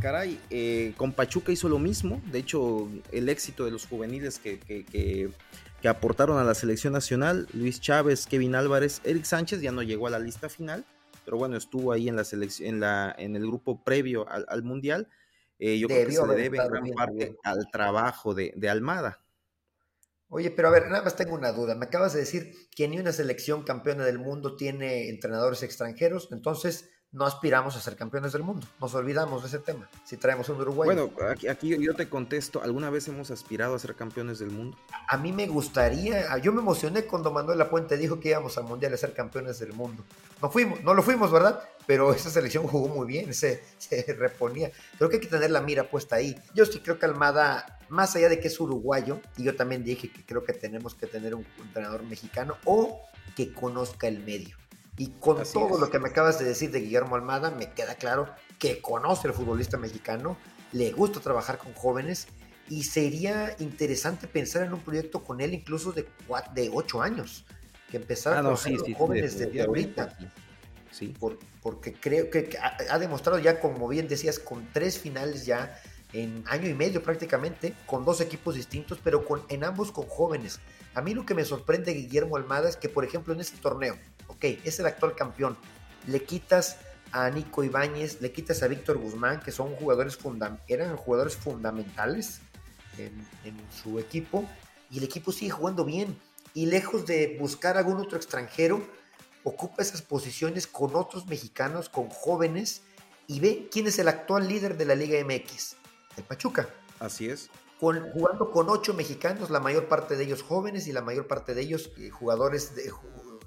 [0.00, 2.20] caray, eh, con Pachuca hizo lo mismo.
[2.32, 7.46] De hecho, el éxito de los juveniles que, que, que, aportaron a la selección nacional,
[7.52, 10.84] Luis Chávez, Kevin Álvarez, Eric Sánchez, ya no llegó a la lista final
[11.24, 15.08] pero bueno, estuvo ahí en la selección, en, la, en el grupo previo al, Mundial.
[15.58, 19.20] Eh, yo creo que se le debe en gran parte al trabajo de, de Almada.
[20.28, 21.74] Oye, pero a ver, nada más tengo una duda.
[21.74, 26.88] Me acabas de decir que ni una selección campeona del mundo tiene entrenadores extranjeros, entonces
[27.12, 28.66] no aspiramos a ser campeones del mundo.
[28.80, 29.88] Nos olvidamos de ese tema.
[30.02, 30.86] Si traemos un Uruguay.
[30.86, 31.10] Bueno,
[31.50, 34.78] aquí, yo te contesto, ¿alguna vez hemos aspirado a ser campeones del mundo?
[35.08, 38.94] A mí me gustaría, yo me emocioné cuando Manuel Lapuente dijo que íbamos al Mundial
[38.94, 40.04] a ser campeones del mundo.
[40.40, 41.62] No fuimos, no lo fuimos, ¿verdad?
[41.86, 44.70] Pero esa selección jugó muy bien, se, se reponía.
[44.96, 46.34] Creo que hay que tener la mira puesta ahí.
[46.54, 50.10] Yo sí creo que Almada, más allá de que es uruguayo, y yo también dije
[50.10, 53.02] que creo que tenemos que tener un entrenador mexicano o
[53.36, 54.61] que conozca el medio
[55.02, 58.28] y con todo lo que me acabas de decir de Guillermo Almada, me queda claro
[58.60, 60.36] que conoce al futbolista mexicano,
[60.70, 62.28] le gusta trabajar con jóvenes
[62.68, 66.06] y sería interesante pensar en un proyecto con él incluso de,
[66.54, 67.44] de ocho años,
[67.90, 70.16] que empezara ah, con jóvenes desde ahorita.
[70.92, 71.12] Sí.
[71.60, 72.56] porque creo que
[72.88, 75.80] ha, demostrado ya, como bien decías, con tres finales ya
[76.12, 80.60] en año y medio prácticamente, con dos equipos distintos, pero con, en ambos con jóvenes.
[80.94, 83.96] A mí lo que me sorprende Guillermo Almada es que, por ejemplo, en este torneo,
[84.32, 85.56] ok, es el actual campeón,
[86.06, 86.78] le quitas
[87.12, 90.18] a Nico Ibáñez, le quitas a Víctor Guzmán, que son jugadores
[90.66, 92.40] eran jugadores fundamentales
[92.98, 93.12] en,
[93.82, 94.48] su equipo,
[94.90, 96.18] y el equipo sigue jugando bien.
[96.54, 98.82] Y lejos de buscar algún otro extranjero,
[99.44, 102.82] ocupa esas posiciones con otros mexicanos, con jóvenes,
[103.26, 105.76] y ve quién es el actual líder de la Liga MX,
[106.16, 106.68] el Pachuca.
[106.98, 107.50] Así es.
[107.78, 111.62] jugando con ocho mexicanos, la mayor parte de ellos jóvenes y la mayor parte de
[111.62, 112.92] ellos eh, jugadores de,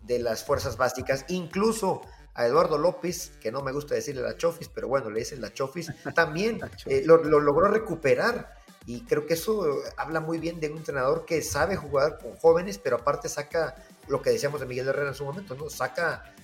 [0.05, 2.01] de las fuerzas básicas, incluso
[2.35, 5.53] a Eduardo López, que no me gusta decirle la Chofis, pero bueno, le dicen la
[5.53, 8.53] Chofis, también eh, lo, logró recuperar.
[8.87, 12.77] Y creo que eso habla muy bien de un entrenador que sabe jugar con jóvenes,
[12.77, 13.75] pero aparte saca
[14.07, 15.71] lo que decíamos de Miguel Herrera en su momento, ¿no?
[15.71, 16.35] Saca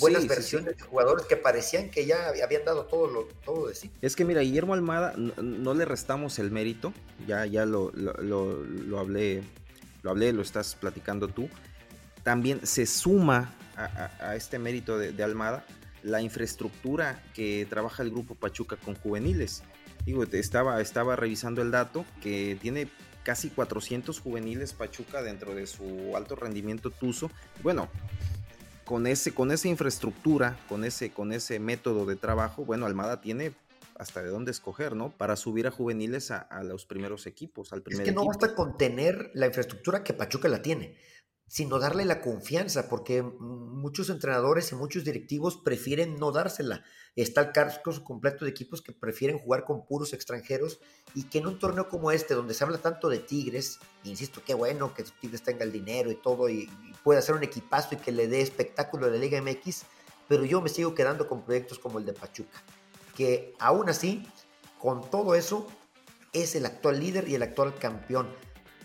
[0.00, 3.90] buenas versiones de jugadores que parecían que ya habían dado todo lo todo de sí.
[4.02, 6.92] Es que mira, Guillermo Almada, no, le restamos el mérito,
[7.24, 8.14] ya, ya lo, lo,
[8.64, 9.44] lo, hablé,
[10.02, 11.48] lo hablé, lo estás platicando tú
[12.26, 15.64] también se suma a, este mérito de, Almada
[16.02, 19.62] la infraestructura que trabaja el grupo Pachuca con juveniles.
[20.04, 22.88] Digo, estaba, estaba revisando el dato que tiene
[23.22, 27.30] casi 400 juveniles Pachuca dentro de su alto rendimiento Tuzo.
[27.62, 27.88] Bueno,
[28.84, 33.52] con, ese, con esa infraestructura, con ese, con ese método de trabajo, bueno, Almada tiene
[33.98, 35.10] hasta de dónde escoger, ¿no?
[35.10, 38.76] Para subir a juveniles a, los primeros equipos, al primer Es que no basta con
[38.76, 40.96] tener la infraestructura que Pachuca la tiene
[41.48, 46.84] sino darle la confianza, porque muchos entrenadores y muchos directivos prefieren no dársela.
[47.14, 50.80] Está el caso completo de equipos que prefieren jugar con puros extranjeros
[51.14, 54.54] y que en un torneo como este, donde se habla tanto de Tigres, insisto, qué
[54.54, 56.68] bueno que Tigres tenga el dinero y todo y,
[57.04, 59.84] pueda hacer un equipazo y que le dé espectáculo a la Liga MX,
[60.26, 62.60] pero yo me sigo quedando con proyectos como el de Pachuca,
[63.16, 64.26] que aún así,
[64.80, 65.68] con todo eso,
[66.32, 68.28] es el actual líder y el actual campeón.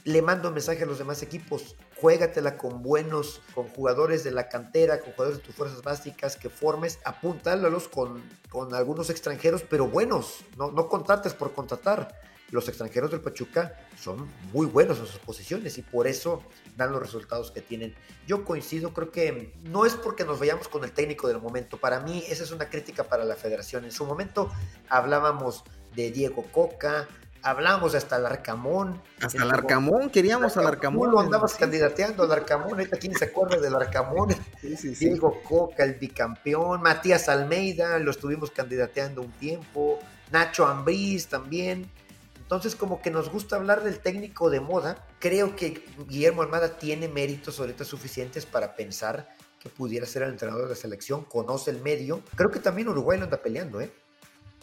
[0.04, 4.49] Le mando un mensaje a los demás equipos, juégatela con buenos, con jugadores de la
[4.49, 9.87] cantera, con jugadores de tus fuerzas básicas que formes, apúntalos con, con algunos extranjeros, pero
[9.87, 12.19] buenos, no, no contrates por contratar.
[12.49, 16.43] Los extranjeros del Pachuca son muy buenos en sus posiciones y por eso
[16.75, 17.95] dan los resultados que tienen.
[18.27, 21.77] Yo coincido, creo que no es porque nos vayamos con el técnico del momento.
[21.77, 23.85] Para mí esa es una crítica para la federación.
[23.85, 24.51] En su momento
[24.89, 25.63] hablábamos
[25.95, 27.07] de Diego Coca,
[27.43, 29.01] Hablamos hasta el Arcamón.
[29.21, 31.12] Hasta el Arcamón, queríamos al Arcamón.
[31.12, 34.36] Lo andabas candidateando al Arcamón, ahorita quién se acuerda del Arcamón.
[34.99, 39.99] Diego Coca, el bicampeón, Matías Almeida, lo estuvimos candidateando un tiempo,
[40.32, 41.89] Nacho Ambriz también.
[42.38, 47.08] Entonces, como que nos gusta hablar del técnico de moda, creo que Guillermo Almada tiene
[47.08, 51.82] méritos ahorita suficientes para pensar que pudiera ser el entrenador de la selección, conoce el
[51.82, 52.21] medio.
[52.36, 53.91] Creo que también Uruguay lo anda peleando, ¿eh?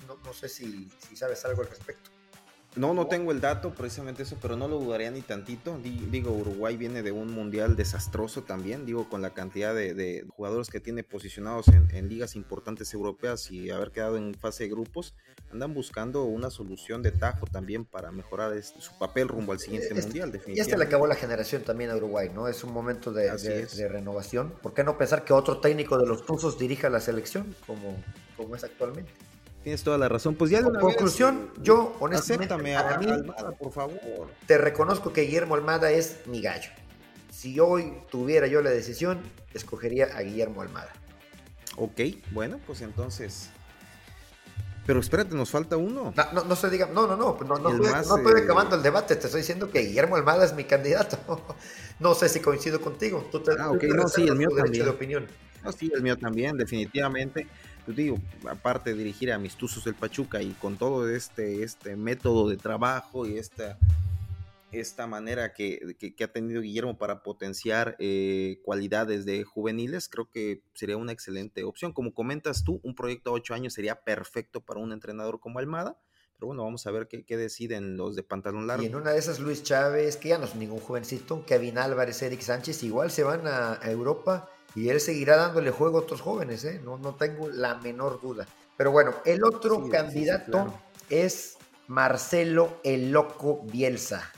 [0.07, 2.11] No, sé si sabes algo al respecto.
[2.77, 5.79] No, no tengo el dato, precisamente eso, pero no lo dudaría ni tantito.
[5.83, 10.79] Digo, Uruguay viene de un mundial desastroso también, digo, con la cantidad de, jugadores que
[10.79, 15.15] tiene posicionados en, ligas importantes europeas y haber quedado en fase de grupos,
[15.51, 20.31] andan buscando una solución de tajo también para mejorar su papel rumbo al siguiente mundial,
[20.31, 20.57] definitivamente.
[20.57, 22.49] Ya se le acabó la generación también a Uruguay, ¿no?
[22.49, 24.55] Es un momento de, renovación.
[24.63, 27.97] ¿Por qué no pensar que otro técnico de los Tuzos dirija la selección como,
[28.37, 29.11] como es actualmente?
[29.69, 30.35] Tienes toda la razón.
[30.35, 34.31] Pues ya conclusión, yo honestamente a, Almada, por favor.
[34.47, 36.71] Te reconozco que Guillermo Almada es mi gallo.
[37.31, 39.21] Si hoy tuviera yo la decisión,
[39.53, 40.91] escogería a Guillermo Almada.
[41.77, 42.01] Ok,
[42.31, 43.51] bueno, pues entonces.
[44.87, 46.15] Pero espérate, nos falta uno.
[46.17, 49.27] No, no, se diga, no, no, no, no, no, estoy, eh, acabando el debate, te
[49.27, 51.19] estoy diciendo que Guillermo Almada es mi candidato.
[52.01, 53.29] no sé si coincido contigo.
[53.31, 54.87] Tú te, ah, ok, no, sí, el mío también.
[54.87, 55.27] De opinión.
[55.63, 57.47] No, sí, el mío también, definitivamente.
[57.89, 62.47] Pues, digo, aparte de dirigir a Amistosos del Pachuca y con todo este, este método
[62.51, 63.79] de trabajo y esta,
[64.73, 65.81] esta manera que,
[66.23, 71.95] ha tenido Guillermo para potenciar eh, cualidades de juveniles, creo que sería una excelente opción.
[71.95, 75.99] Como comentas tú, un proyecto a ocho años sería perfecto para un entrenador como Almada.
[76.37, 78.83] Pero bueno, vamos a ver qué, deciden los de pantalón largo.
[78.83, 82.21] Y en una de esas, Luis Chávez, que ya no es ningún jovencito, Kevin Álvarez,
[82.21, 86.65] Eric Sánchez, igual se van a Europa y él seguirá dándole juego a otros jóvenes,
[86.65, 86.81] ¿eh?
[86.85, 88.47] no, no tengo la menor duda.
[88.77, 90.73] Pero bueno, el otro candidato
[91.11, 91.57] es
[91.89, 94.31] Marcelo el Loco Bielsa.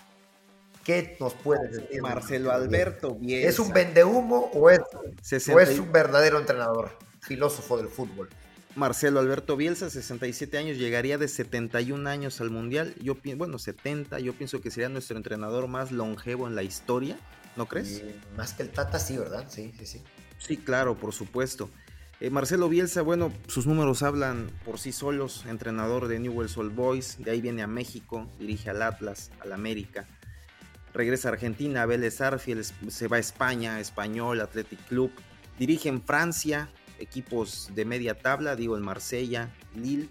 [0.85, 2.01] ¿Qué nos puede decir?
[2.01, 3.49] Marcelo Alberto Bielsa.
[3.49, 4.81] ¿Es un vendehumo o es,
[5.53, 6.91] o es un verdadero entrenador,
[7.21, 8.31] filósofo del fútbol?
[8.77, 12.95] Marcelo Alberto Bielsa, 67 años, llegaría de 71 años al Mundial.
[13.03, 17.19] Yo bueno, 70, yo pienso que sería nuestro entrenador más longevo en la historia,
[17.57, 18.03] ¿no crees?
[18.37, 19.45] más que el Tata, sí, ¿verdad?
[19.49, 20.03] Sí, sí, sí.
[20.41, 21.71] Sí, claro, por supuesto.
[22.19, 27.17] Eh, Marcelo Bielsa, bueno, sus números hablan por sí solos, entrenador de Newell's Old Boys,
[27.19, 30.07] de ahí viene a México, dirige al Atlas, al América,
[30.93, 35.13] regresa a Argentina, a Vélez Arfiel, se va a España, Español, Athletic Club,
[35.59, 40.09] dirige en Francia, equipos de media tabla, digo el Marsella, Lille,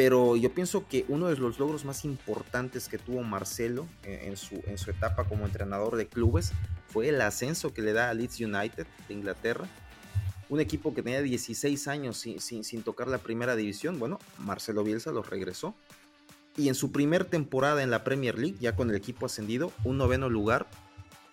[0.00, 4.54] pero yo pienso que uno de los logros más importantes que tuvo Marcelo en, su,
[4.66, 6.52] en su etapa como entrenador de clubes
[6.88, 9.68] fue el ascenso que le da a Leeds United de Inglaterra.
[10.48, 13.98] Un equipo que tenía 16 años sin, sin, tocar la primera división.
[13.98, 15.74] Bueno, Marcelo Bielsa los regresó.
[16.56, 19.98] Y en su primer temporada en la Premier League, ya con el equipo ascendido, un
[19.98, 20.66] noveno lugar.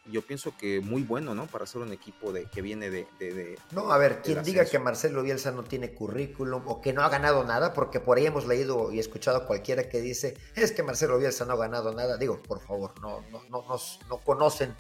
[0.09, 1.47] Yo pienso que muy bueno, ¿no?
[1.47, 3.57] Para ser un equipo de, que viene de...
[3.71, 7.09] no, a ver, quien diga que Marcelo Bielsa no tiene currículum o que no ha
[7.09, 10.83] ganado nada, porque por ahí hemos leído y escuchado a cualquiera que dice, es que
[10.83, 12.17] Marcelo Bielsa no ha ganado nada.
[12.17, 13.77] Digo, por favor, no, no, no, no,
[14.09, 14.75] no conocen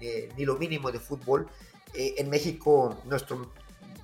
[0.00, 1.46] eh, ni lo mínimo de fútbol.
[1.94, 3.52] Eh, en México, nuestro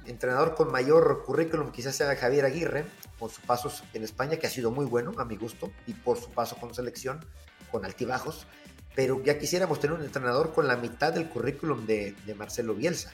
[0.07, 2.85] entrenador con mayor currículum quizás sea Javier Aguirre,
[3.19, 6.19] por su paso en España, que ha sido muy bueno a mi gusto, y por
[6.19, 7.25] su paso con selección,
[7.71, 8.47] con altibajos.
[8.97, 13.13] Pero ya quisiéramos tener un entrenador con la mitad del currículum de, Marcelo Bielsa.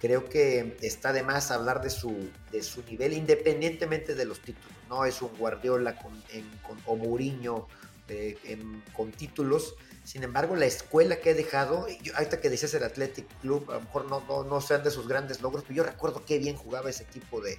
[0.00, 4.72] Creo que está de más hablar de su, de su nivel independientemente de los títulos.
[4.88, 6.12] No es un Guardiola con,
[6.86, 7.68] o Mourinho
[8.08, 8.36] eh,
[8.92, 9.76] con títulos.
[10.02, 13.74] Sin embargo, la escuela que ha dejado, yo, ahorita que decías el Athletic Club, a
[13.74, 16.56] lo mejor no, no, no sean de sus grandes logros, pero yo recuerdo qué bien
[16.56, 17.58] jugaba ese equipo de,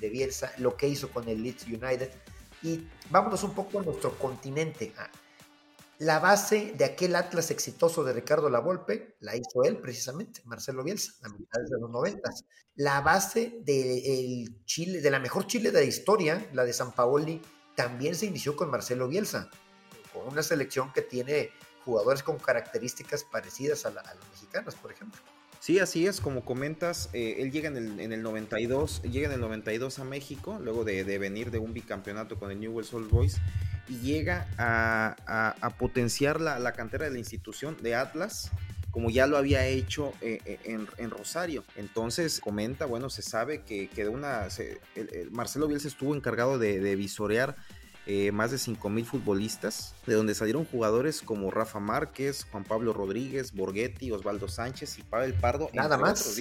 [0.00, 2.10] Bielsa, lo que hizo con el Leeds United.
[2.62, 4.92] Y vámonos un poco a nuestro continente.
[5.98, 11.12] La base de aquel Atlas exitoso de Ricardo Lavolpe la hizo él precisamente, Marcelo Bielsa,
[11.22, 12.44] a mitad de los noventas.
[12.76, 17.42] La base de, Chile, de la mejor Chile de la historia, la de San Paoli,
[17.74, 19.50] también se inició con Marcelo Bielsa,
[20.12, 21.50] con una selección que tiene
[21.84, 25.20] jugadores con características parecidas a, a los mexicanos, por ejemplo.
[25.60, 29.34] Sí, así es, como comentas, eh, él llega en el, en el 92, llega en
[29.34, 33.38] el 92 a México, luego de, venir de un bicampeonato con el Newell's Old Boys,
[33.88, 38.50] y llega a, potenciar la, cantera de la institución de Atlas,
[38.90, 41.64] como ya lo había hecho eh, eh, en, Rosario.
[41.76, 44.48] Entonces, comenta, bueno, se sabe que, que de una,
[45.30, 47.56] Marcelo Bielsa estuvo encargado de, de visorear
[48.10, 53.52] eh, más de 5.000 futbolistas, de donde salieron jugadores como Rafa Márquez, Juan Pablo Rodríguez,
[53.52, 55.68] Borghetti, Osvaldo Sánchez y Pavel Pardo.
[55.72, 56.36] Nada más.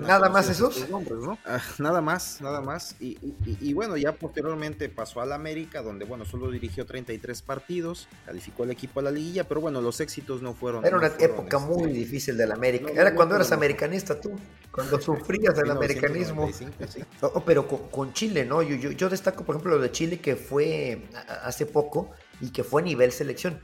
[0.00, 0.88] nada más esos.
[0.88, 1.38] Nombres, ¿no?
[1.44, 2.96] Ah, nada más, nada más.
[3.00, 8.70] Y, bueno, ya posteriormente pasó al América, donde bueno, solo dirigió 33 partidos, calificó el
[8.70, 10.84] equipo a la liguilla, pero bueno, los éxitos no fueron.
[10.84, 12.92] Era una época este, muy difícil del América.
[12.94, 14.38] Era cuando eras americanista tú,
[14.70, 16.48] cuando sufrías del americanismo.
[17.44, 18.62] pero con, Chile, ¿no?
[18.62, 21.08] Yo, yo, yo destaco, por ejemplo, lo de Chile que fue
[21.42, 22.10] hace poco
[22.42, 23.60] y que fue a nivel selección.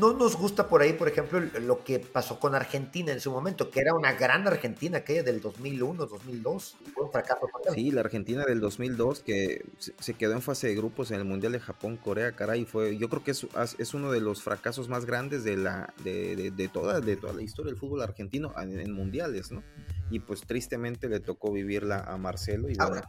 [0.00, 3.70] No nos gusta por ahí, por ejemplo, lo que pasó con Argentina en su momento,
[3.70, 6.76] que era una gran Argentina, aquella del 2001, 2002.
[6.94, 7.46] Fue un fracaso.
[7.74, 11.52] Sí, la Argentina del 2002, que se quedó en fase de grupos en el Mundial
[11.52, 15.04] de Japón, Corea, caray, fue, yo creo que es, es uno de los fracasos más
[15.04, 19.52] grandes de, la, de, de, toda, de toda la historia del fútbol argentino en, mundiales,
[19.52, 19.62] ¿no?
[20.10, 22.70] Y pues tristemente le tocó vivirla a Marcelo.
[22.70, 23.06] Y Ahora,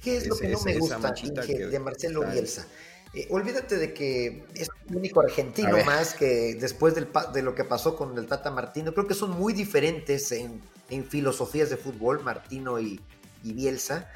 [0.00, 2.68] ¿qué es lo que no me gusta de Marcelo Bielsa?
[3.14, 7.64] Eh, olvídate de que es el único argentino más que después del, de lo que
[7.64, 8.94] pasó con el Tata Martino.
[8.94, 10.62] Creo que son muy diferentes en,
[11.08, 13.00] filosofías de fútbol, Martino y,
[13.42, 14.10] Bielsa.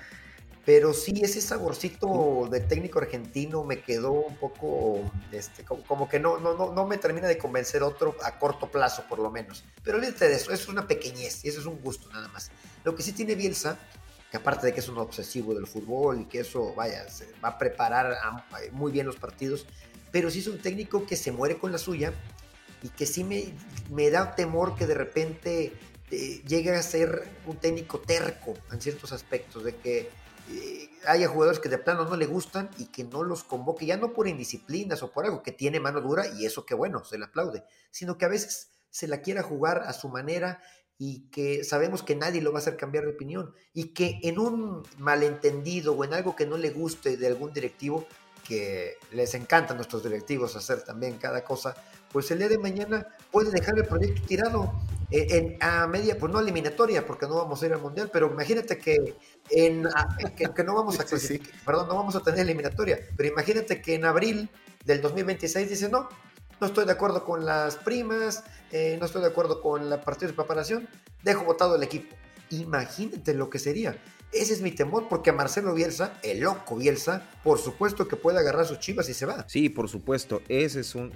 [0.64, 6.38] Pero sí, ese saborcito de técnico argentino me quedó un poco, este, como, que no,
[6.38, 9.64] no, no, me termina de convencer otro a corto plazo, por lo menos.
[9.84, 12.50] Pero olvídate de eso, eso es una pequeñez y eso es un gusto nada más.
[12.82, 13.78] Lo que sí tiene Bielsa
[14.36, 17.06] aparte de que es un obsesivo del fútbol y que eso, vaya,
[17.44, 18.16] va a preparar
[18.72, 19.66] muy bien los partidos,
[20.12, 22.12] pero sí es un técnico que se muere con la suya
[22.82, 23.54] y que sí me,
[23.90, 25.72] me da temor que de repente
[26.10, 30.08] eh, llegue a ser un técnico terco en ciertos aspectos, de que
[30.50, 33.96] eh, haya jugadores que de plano no le gustan y que no los convoque, ya
[33.96, 37.18] no por indisciplinas o por algo, que tiene mano dura y eso que bueno, se
[37.18, 40.62] le aplaude, sino que a veces se la quiera jugar a su manera
[40.98, 44.38] y que sabemos que nadie lo va a hacer cambiar de opinión y que en
[44.38, 48.06] un malentendido o en algo que no le guste de algún directivo,
[48.46, 51.74] que les encanta a nuestros directivos hacer también cada cosa,
[52.12, 54.72] pues el día de mañana puede dejar el proyecto tirado
[55.10, 58.30] eh, en, a media, pues no eliminatoria, porque no vamos a ir al mundial, pero
[58.30, 59.16] imagínate que
[59.50, 59.86] en
[60.36, 61.04] que, no vamos a
[61.66, 64.48] perdón, no vamos a tener eliminatoria, pero imagínate que en abril
[64.84, 66.08] del 2026 dice no,
[66.60, 70.28] no estoy de acuerdo con las primas, eh, no estoy de acuerdo con la partida
[70.28, 70.88] de preparación,
[71.22, 72.14] dejo votado el equipo.
[72.50, 73.96] Imagínate lo que sería.
[74.32, 78.66] Ese es mi temor, porque Marcelo Bielsa, el loco Bielsa, por supuesto que puede agarrar
[78.66, 79.48] sus chivas y se va.
[79.48, 80.42] Sí, por supuesto.
[80.48, 81.10] Ese es un,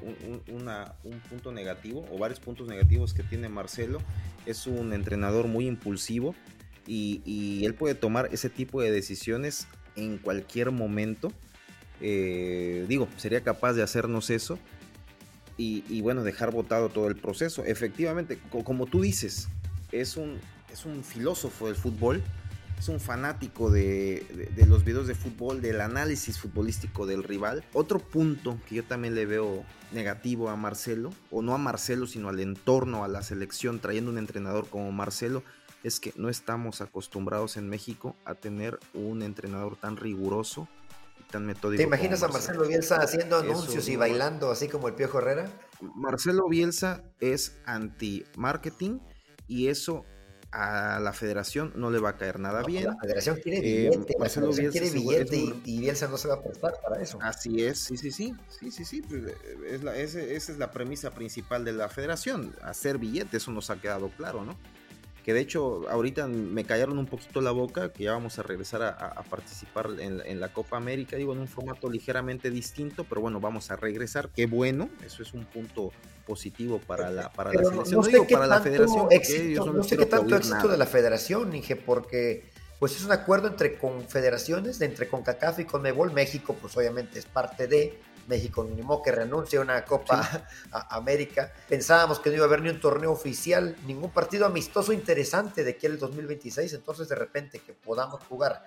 [1.29, 4.01] punto negativo, o varios puntos negativos que tiene Marcelo.
[4.47, 6.35] Es un entrenador muy impulsivo
[6.87, 11.33] y, él puede tomar ese tipo de decisiones en cualquier momento.
[12.01, 14.59] Eh, digo, sería capaz de hacernos eso
[15.63, 17.65] y, bueno, dejar votado todo el proceso.
[17.65, 19.49] Efectivamente, como tú dices,
[19.93, 20.39] es un,
[20.73, 22.23] es un filósofo del fútbol,
[22.79, 24.25] es un fanático de,
[24.67, 27.63] los videos de fútbol, del análisis futbolístico del rival.
[27.75, 32.31] Otro punto que yo también le veo negativo a Marcelo, o no a Marcelo, sino
[32.31, 35.43] al entorno, a la selección, trayendo un entrenador como Marcelo,
[35.85, 40.69] es que no estamos acostumbrados en México a tener un entrenador tan riguroso
[41.77, 45.51] ¿Te imaginas a Marcelo Bielsa haciendo anuncios y bailando así como el Piojo Herrera?
[45.81, 48.99] Marcelo Bielsa es anti-marketing
[49.47, 50.05] y eso
[50.53, 52.85] a la federación no le va a caer nada bien.
[52.85, 56.43] La federación quiere eh, billete, Marcelo Bielsa quiere billete y, Bielsa no se va a
[56.43, 57.19] prestar para eso.
[57.23, 59.03] Así es, sí, sí, sí, sí, sí, sí.
[59.03, 63.81] Pues, eh, esa es la premisa principal de la federación, hacer billete, eso nos ha
[63.81, 64.57] quedado claro, ¿no?
[65.31, 68.83] Que de hecho ahorita me callaron un poquito la boca, que ya vamos a regresar
[68.83, 73.71] a, participar en, la Copa América, digo, en un formato ligeramente distinto, pero bueno, vamos
[73.71, 75.93] a regresar, qué bueno, eso es un punto
[76.27, 79.07] positivo para la, para la selección, no, digo para la federación.
[79.77, 82.51] no, sé qué tanto éxito de la federación, Inge, porque
[82.81, 87.69] pues es un acuerdo entre confederaciones, entre CONCACAF y CONMEBOL, México pues obviamente es parte
[87.69, 88.01] de,
[88.31, 90.47] México ni que renuncia a una Copa
[90.91, 91.53] América.
[91.69, 95.73] Pensábamos que no iba a haber ni un torneo oficial, ningún partido amistoso interesante de
[95.73, 98.63] aquí al 2026, entonces de repente que podamos jugar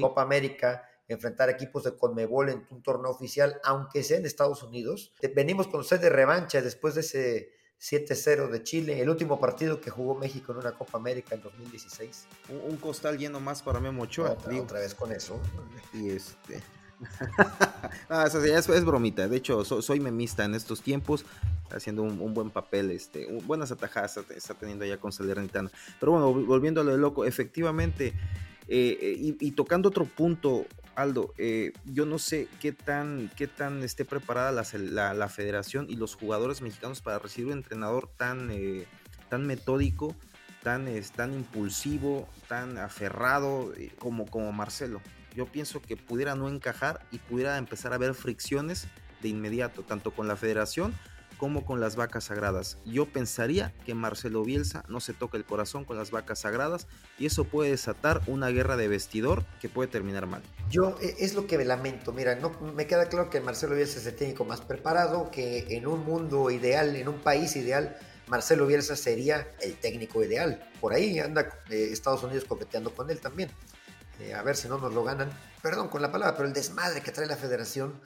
[0.00, 5.12] Copa América, enfrentar equipos de Conmebol en un torneo oficial, aunque sea en Estados Unidos.
[5.34, 9.90] Venimos con sed de revancha después de ese 7-0 de Chile, el último partido que
[9.90, 12.26] jugó México en una Copa América en 2016.
[12.68, 14.36] Un, costal lleno más para Memo Ochoa.
[14.60, 15.40] otra vez con eso.
[15.92, 16.60] Y este
[18.10, 19.28] es, bromita.
[19.28, 21.24] De hecho, soy memista en estos tiempos,
[21.70, 25.70] haciendo un, buen papel, este, buenas atajadas está, teniendo ya con Salernitana.
[26.00, 28.14] Pero bueno, volviendo a lo de loco, efectivamente,
[28.68, 33.82] eh, eh, y, tocando otro punto, Aldo, eh, yo no sé qué tan, qué tan
[33.82, 38.50] esté preparada la, federación y los jugadores mexicanos para recibir un entrenador tan,
[39.28, 40.16] tan metódico,
[40.62, 45.00] tan, tan impulsivo, tan aferrado como, como Marcelo
[45.36, 48.86] yo pienso que pudiera no encajar y pudiera empezar a haber fricciones
[49.22, 50.94] de inmediato, tanto con la federación
[51.36, 52.78] como con las vacas sagradas.
[52.86, 56.86] Yo pensaría que Marcelo Bielsa no se toca el corazón con las vacas sagradas
[57.18, 60.42] y eso puede desatar una guerra de vestidor que puede terminar mal.
[60.70, 63.98] Yo e, es lo que me lamento, mira, no me queda claro que Marcelo Bielsa
[63.98, 68.66] es el técnico más preparado, que en un mundo ideal, en un país ideal, Marcelo
[68.66, 70.66] Bielsa sería el técnico ideal.
[70.80, 73.50] Por ahí anda eh, Estados Unidos coqueteando con él también.
[74.20, 75.30] Eh, a ver si no nos lo ganan,
[75.62, 78.00] perdón con la palabra, pero el desmadre que trae la federación,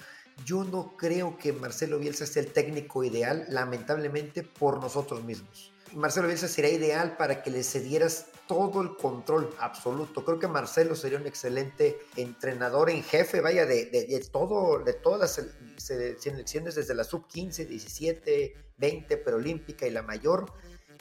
[0.45, 5.73] yo no creo que Marcelo Bielsa sea el técnico ideal, lamentablemente, por nosotros mismos.
[5.93, 10.25] Marcelo Bielsa sería ideal para que le cedieras todo el control absoluto.
[10.25, 15.21] Creo que Marcelo sería un excelente entrenador en jefe, vaya, de, de todo, de todas
[15.21, 15.47] las
[15.77, 20.53] selecciones desde la sub 15, 17, 20, preolímpica y la mayor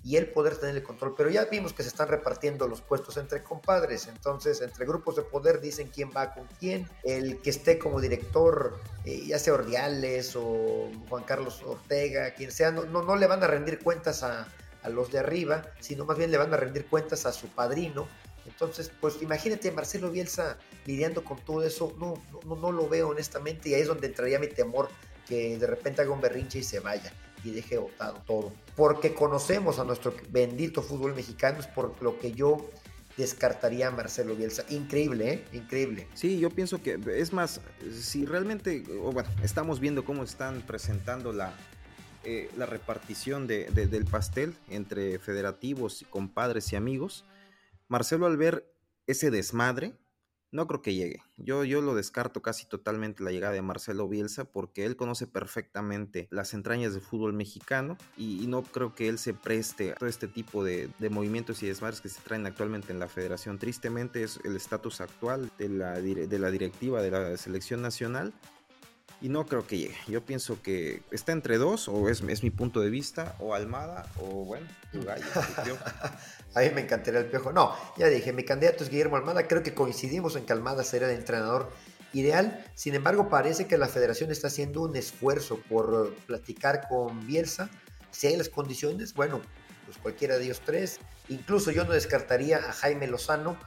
[0.03, 1.13] y él poder tener el control.
[1.17, 5.23] Pero ya vimos que se están repartiendo los puestos entre compadres, entonces entre grupos de
[5.23, 6.87] poder dicen quién va con quién.
[7.03, 12.71] El que esté como director, eh, ya sea Ordiales o Juan Carlos Ortega, quien sea,
[12.71, 14.47] no, no, le van a rendir cuentas a,
[14.83, 18.07] a los de arriba, sino más bien le van a rendir cuentas a su padrino.
[18.45, 23.69] Entonces, pues imagínate Marcelo Bielsa lidiando con todo eso, no, no, no lo veo honestamente
[23.69, 24.89] y ahí es donde entraría mi temor
[25.27, 27.13] que de repente haga un berrinche y se vaya
[27.43, 28.51] y deje votado todo.
[28.75, 32.69] Porque conocemos a nuestro bendito fútbol mexicano, es por lo que yo
[33.17, 34.63] descartaría a Marcelo Bielsa.
[34.69, 35.45] Increíble, ¿eh?
[35.51, 36.07] Increíble.
[36.13, 37.59] Sí, yo pienso que es más,
[37.91, 41.53] si realmente, bueno, estamos viendo cómo están presentando la,
[42.23, 47.25] eh, la repartición de, del pastel entre federativos, compadres y amigos,
[47.87, 48.71] Marcelo al ver
[49.07, 49.93] ese desmadre,
[50.51, 51.21] no creo que llegue.
[51.37, 56.27] Yo, yo lo descarto casi totalmente la llegada de Marcelo Bielsa porque él conoce perfectamente
[56.31, 60.27] las entrañas del fútbol mexicano y, no creo que él se preste a todo este
[60.27, 63.59] tipo de, movimientos y desmadres que se traen actualmente en la federación.
[63.59, 68.33] Tristemente es el estatus actual de la, de la directiva de la selección nacional
[69.21, 69.97] y no creo que llegue.
[70.07, 74.05] Yo pienso que está entre dos, o es, es mi punto de vista, o Almada,
[74.17, 75.25] o bueno, gallo,
[76.55, 77.51] A mí me encantaría el piojo.
[77.51, 79.47] No, ya dije, mi candidato es Guillermo Almada.
[79.47, 81.69] Creo que coincidimos en que Almada sería el entrenador
[82.13, 82.65] ideal.
[82.73, 87.69] Sin embargo, parece que la federación está haciendo un esfuerzo por platicar con Bielsa.
[88.11, 89.41] Si hay las condiciones, bueno,
[89.85, 90.99] pues cualquiera de ellos tres.
[91.27, 93.57] Incluso yo no descartaría a Jaime Lozano.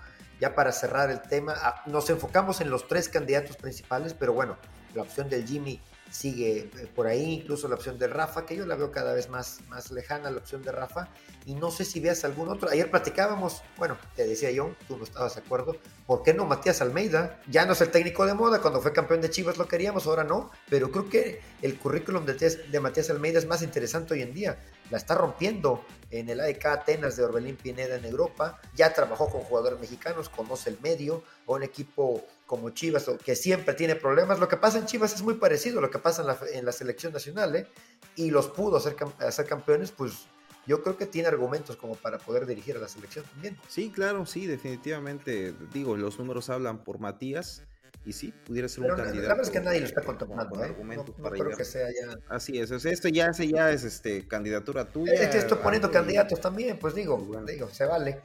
[0.41, 4.57] Ya para cerrar el tema, ah, nos enfocamos en los tres candidatos principales, pero bueno,
[4.95, 5.81] la opción del Jimmy
[6.13, 9.29] sigue eh, por ahí, incluso la opción de Rafa, que yo la veo cada vez
[9.31, 11.09] más, más lejana, la opción de Rafa,
[11.47, 12.69] y no sé si veas algún otro.
[12.69, 15.77] Ayer platicábamos, bueno, te decía yo, tú no estabas de acuerdo,
[16.07, 17.41] ¿por qué no Matías Almeida?
[17.49, 20.25] Ya no es el técnico de moda, cuando fue campeón de Chivas lo queríamos, ahora
[20.25, 24.35] no, pero creo que el currículum de, de Matías Almeida es más interesante hoy en
[24.35, 24.59] día
[24.93, 29.41] la está rompiendo en el AEK Atenas de Orbelín Pineda en Europa, ya trabajó con
[29.41, 32.23] jugadores mexicanos, conoce el medio, un equipo
[32.53, 34.39] como Chivas, que siempre tiene problemas.
[34.39, 36.21] Lo que pasa en Chivas es muy parecido a lo que pasa
[36.53, 37.67] en la, selección nacional, ¿eh?
[38.15, 40.27] y los pudo hacer, hacer campeones, pues
[40.67, 43.57] yo creo que tiene argumentos como para poder dirigir a la selección también.
[43.71, 45.55] Sí, claro, sí, definitivamente.
[45.73, 47.63] Digo, los números hablan por Matías
[48.05, 49.15] y sí, pudiera ser un candidato.
[49.15, 50.63] La verdad es que nadie lo está contemplando.
[50.63, 50.77] ¿eh?
[51.17, 52.19] No, creo que sea ya.
[52.29, 55.15] Así es, esto ya, ya es este, candidatura tuya.
[55.15, 58.21] Es que estoy poniendo candidatos también, pues digo, digo, se vale.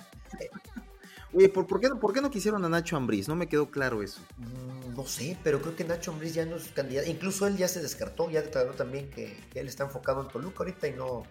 [1.33, 3.27] Oye, ¿por, por, qué, ¿por qué no quisieron a Nacho Ambriz?
[3.27, 4.21] No me quedó claro eso.
[4.37, 7.09] Mm, no sé, pero creo que Nacho Ambriz ya no es candidato.
[7.09, 10.59] Incluso él ya se descartó, ya declaró también que, que él está enfocado en Toluca
[10.59, 11.23] ahorita y no,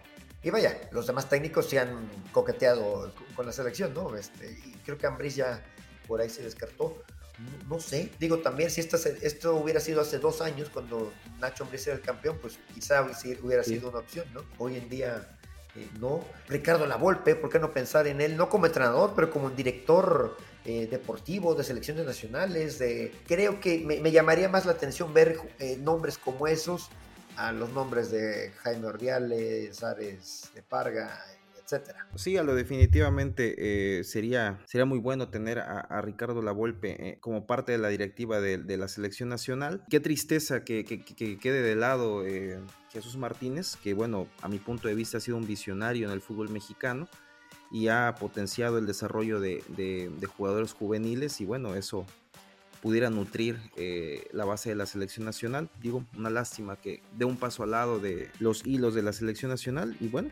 [0.43, 4.15] Y vaya, los demás técnicos se han coqueteado con la selección, ¿no?
[4.15, 5.63] Este, y creo que Ambris ya
[6.07, 7.03] por ahí se descartó.
[7.67, 11.95] No, sé, digo también si esto hubiera sido hace dos años cuando Nacho Ambriz era
[11.95, 13.03] el campeón, pues quizá
[13.43, 14.41] hubiera sido una opción, ¿no?
[14.57, 15.36] Hoy en día
[15.77, 16.23] eh, no.
[16.47, 18.35] Ricardo Lavolpe, ¿por qué no pensar en él?
[18.35, 22.81] No como entrenador, pero como director eh, deportivo de selecciones nacionales.
[23.27, 26.89] Creo que me, llamaría más la atención ver eh, nombres como esos
[27.37, 31.23] a los nombres de Jaime Ordiales, Ares de Parga,
[31.67, 32.07] etcétera.
[32.15, 37.45] Sí, a lo definitivamente eh, sería, sería muy bueno tener a, Ricardo Lavolpe eh, como
[37.45, 39.83] parte de la directiva de, la selección nacional.
[39.89, 42.59] Qué tristeza que, quede de lado eh,
[42.91, 46.21] Jesús Martínez, que bueno, a mi punto de vista ha sido un visionario en el
[46.21, 47.09] fútbol mexicano
[47.69, 49.61] y ha potenciado el desarrollo de,
[50.37, 52.05] jugadores juveniles y bueno, eso
[52.81, 53.59] pudiera nutrir
[54.31, 55.69] la base de la selección nacional.
[55.81, 59.51] Digo, una lástima que dé un paso al lado de los hilos de la selección
[59.51, 60.29] nacional y bueno,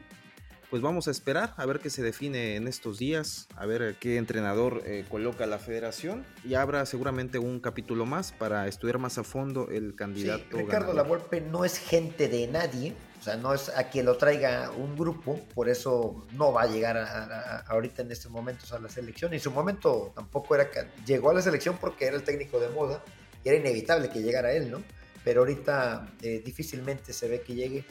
[0.69, 4.17] pues vamos a esperar a ver qué se define en estos días, a ver qué
[4.17, 9.23] entrenador eh, coloca la federación y habrá seguramente un capítulo más para estudiar más a
[9.23, 10.43] fondo el candidato.
[10.51, 14.17] Sí, Ricardo Lavolpe no es gente de nadie, o sea, no es a quien lo
[14.17, 18.79] traiga un grupo, por eso no va a llegar a, ahorita en estos momentos a
[18.79, 19.33] la selección.
[19.33, 20.69] Y en su momento tampoco era
[21.05, 23.03] llegó a la selección porque era el técnico de moda
[23.43, 24.83] y era inevitable que llegara él, ¿no?
[25.23, 27.85] Pero ahorita eh, difícilmente se ve que llegue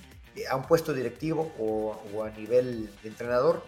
[0.48, 3.62] a un puesto directivo o, a nivel de entrenador,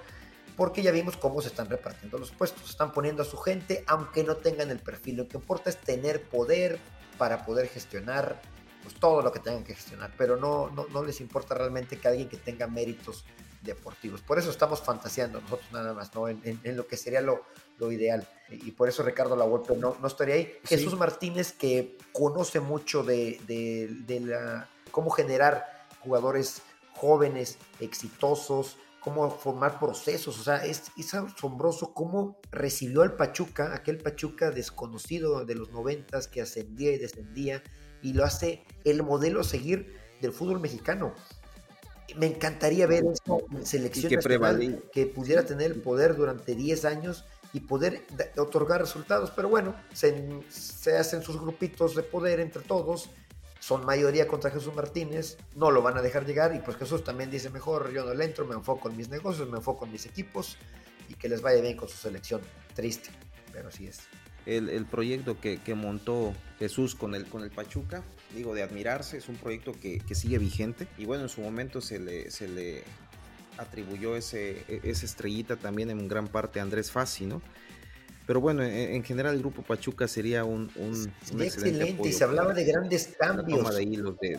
[0.57, 4.25] porque ya vimos cómo se están repartiendo los puestos, están poniendo a su gente, aunque
[4.25, 6.79] no tengan el perfil, lo que importa es tener poder
[7.19, 8.41] para poder gestionar
[8.83, 12.29] pues, todo lo que tengan que gestionar, pero no, no, les importa realmente que alguien
[12.29, 13.25] que tenga méritos
[13.63, 14.21] deportivos.
[14.21, 16.29] Por eso estamos fantaseando nosotros nada más, ¿no?
[16.29, 17.43] En, lo que sería lo,
[17.79, 18.29] lo, ideal.
[18.49, 20.53] Y por eso Ricardo Lavolpe no, no estaría ahí.
[20.65, 25.76] Jesús Martínez, que conoce mucho de, de, de la, cómo generar
[26.07, 30.39] jugadores jóvenes, exitosos, cómo formar procesos.
[30.39, 36.41] O sea, es, asombroso cómo recibió al Pachuca, aquel Pachuca desconocido de los noventas que
[36.41, 37.63] ascendía y descendía,
[38.03, 41.13] y lo hace el modelo a seguir del fútbol mexicano.
[42.17, 46.85] Me encantaría ver eso en selección que, nacional, que pudiera tener el poder durante 10
[46.85, 48.05] años y poder
[48.37, 53.11] otorgar resultados, pero bueno, se, se hacen sus grupitos de poder entre todos
[53.67, 57.33] son mayoría contra Jesús Martínez, no lo van a dejar llegar y pues Jesús también
[57.33, 60.07] dice mejor, yo no le entro, me enfoco en mis negocios, me enfoco en mis
[60.07, 60.57] equipos
[61.09, 62.41] y que les vaya bien con su selección.
[62.77, 63.11] Triste,
[63.53, 64.03] pero así es.
[64.47, 68.05] El, proyecto que, montó Jesús con el, con el Pachuca,
[68.37, 71.99] digo, de admirarse, es un proyecto que, sigue vigente y bueno, en su momento se
[71.99, 72.85] le, se le
[73.59, 77.43] atribuyó ese, e, esa estrellita también en gran parte a Andrés Fassi, ¿no?
[78.27, 82.65] Pero bueno, en, general el grupo Pachuca sería un, un, excelente, y se hablaba de
[82.65, 83.71] grandes cambios.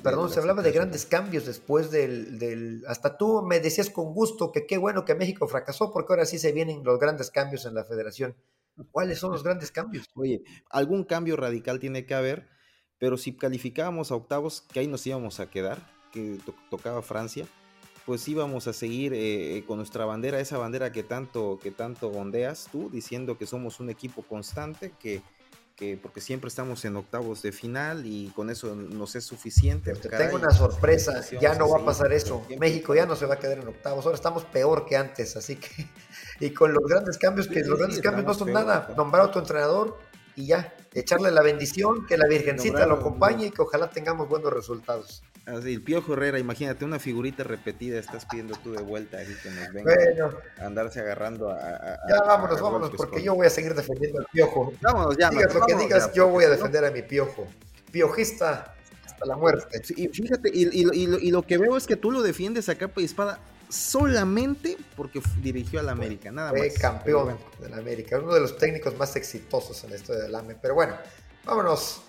[0.04, 4.52] Perdón, se hablaba de grandes cambios después del, del, Hasta tú me decías con gusto
[4.52, 7.76] que qué bueno que México fracasó porque ahora sí se vienen los grandes cambios en
[7.76, 8.36] la federación.
[8.92, 10.06] ¿Cuáles son los grandes cambios?
[10.16, 12.50] Oye, algún cambio radical tiene que haber,
[13.00, 15.80] pero si calificábamos a octavos, que ahí nos íbamos a quedar,
[16.12, 16.38] que
[16.70, 17.48] tocaba Francia
[18.08, 22.70] pues íbamos a seguir eh, con nuestra bandera, esa bandera que tanto, que tanto ondeas
[22.72, 25.22] tú, diciendo que somos un equipo constante, que,
[25.76, 29.92] que porque siempre estamos en octavos de final y con eso nos es suficiente.
[29.94, 32.48] tengo una sorpresa, ya no va a pasar eso.
[32.58, 35.58] México ya no se va a quedar en octavos, ahora estamos peor que antes, así
[35.58, 35.68] que
[36.40, 39.42] y con los grandes cambios, que los grandes cambios no son nada, nombrar a otro
[39.42, 39.98] entrenador
[40.38, 44.54] y ya, echarle la bendición, que la Virgencita lo acompañe y que ojalá tengamos buenos
[44.54, 45.24] resultados.
[45.48, 49.50] Así, el Piojo Herrera, imagínate una figurita repetida, estás pidiendo tú de vuelta ahí que
[49.50, 51.98] nos venga bueno, a andarse agarrando a.
[52.10, 54.74] ya vámonos, vámonos, porque yo voy a seguir defendiendo al Piojo.
[54.82, 55.30] Vámonos ya.
[55.30, 57.48] Digas lo que digas, yo voy a defender a mi Piojo.
[57.92, 58.76] Piojista
[59.06, 59.82] hasta la muerte.
[59.96, 63.40] y fíjate, y, lo, que veo es que tú lo defiendes a capa y espada
[63.70, 66.60] solamente porque dirigió al América, nada más.
[66.60, 70.56] Fue campeón del América, uno de los técnicos más exitosos en la historia del AME.
[70.62, 70.98] Pero bueno,
[71.46, 72.02] vámonos.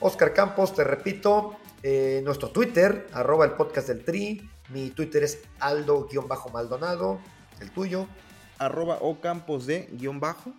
[0.00, 1.56] Oscar Campos, te repito,
[1.86, 4.48] eh, nuestro Twitter, arroba el podcast del Tri.
[4.70, 7.20] Mi Twitter es Aldo-Maldonado.
[7.60, 8.08] El tuyo.
[8.56, 10.54] Arroba Ocampos de guion bajo.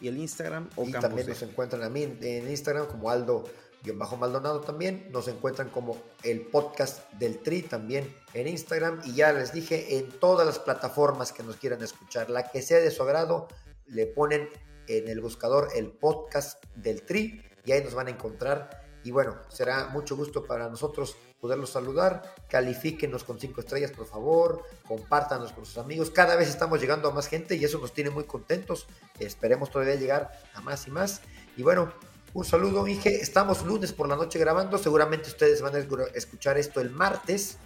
[0.00, 5.10] Y el Instagram Y también nos encuentran a mí en Instagram como Aldo-Maldonado también.
[5.12, 9.02] Nos encuentran como el podcast del Tri también en Instagram.
[9.04, 12.78] Y ya les dije, en todas las plataformas que nos quieran escuchar, la que sea
[12.78, 13.46] de su agrado,
[13.84, 14.48] le ponen
[14.86, 19.36] en el buscador el podcast del Tri y ahí nos van a encontrar y bueno,
[19.48, 22.34] será mucho gusto para nosotros poderlos saludar.
[22.48, 24.64] Califíquenos con cinco estrellas, por favor.
[24.86, 26.10] Compártanos con sus amigos.
[26.10, 28.86] Cada vez estamos llegando a más gente y eso nos tiene muy contentos.
[29.18, 31.20] Esperemos todavía llegar a más y más.
[31.56, 31.92] Y bueno,
[32.34, 33.20] un saludo, Inge.
[33.20, 34.78] Estamos lunes por la noche grabando.
[34.78, 35.78] Seguramente ustedes van a
[36.14, 37.58] escuchar esto el martes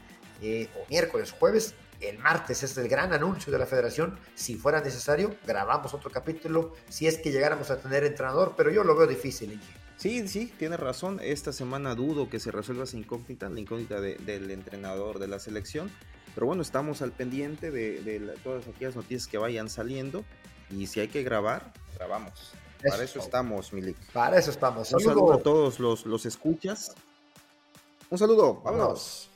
[0.43, 1.75] eh, o miércoles, jueves.
[2.01, 4.19] el martes es el gran anuncio de la federación.
[4.35, 8.83] Si fuera necesario, grabamos otro capítulo si es que llegáramos a tener entrenador, pero yo
[8.85, 9.53] lo veo difícil,
[10.03, 11.21] Sí, sí, tiene razón.
[11.23, 15.93] Esta semana dudo que se resuelva esa incógnita, la incógnita del entrenador de la selección.
[16.35, 20.25] Pero bueno, estamos al pendiente de, todas aquellas noticias que vayan saliendo.
[20.71, 22.53] Y si hay que grabar, grabamos.
[22.83, 23.97] Para eso estamos, Milik.
[24.13, 24.93] Para eso estamos.
[24.93, 26.97] Un saludo a todos los, los escuchas.
[28.11, 29.31] Un saludo, vámonos.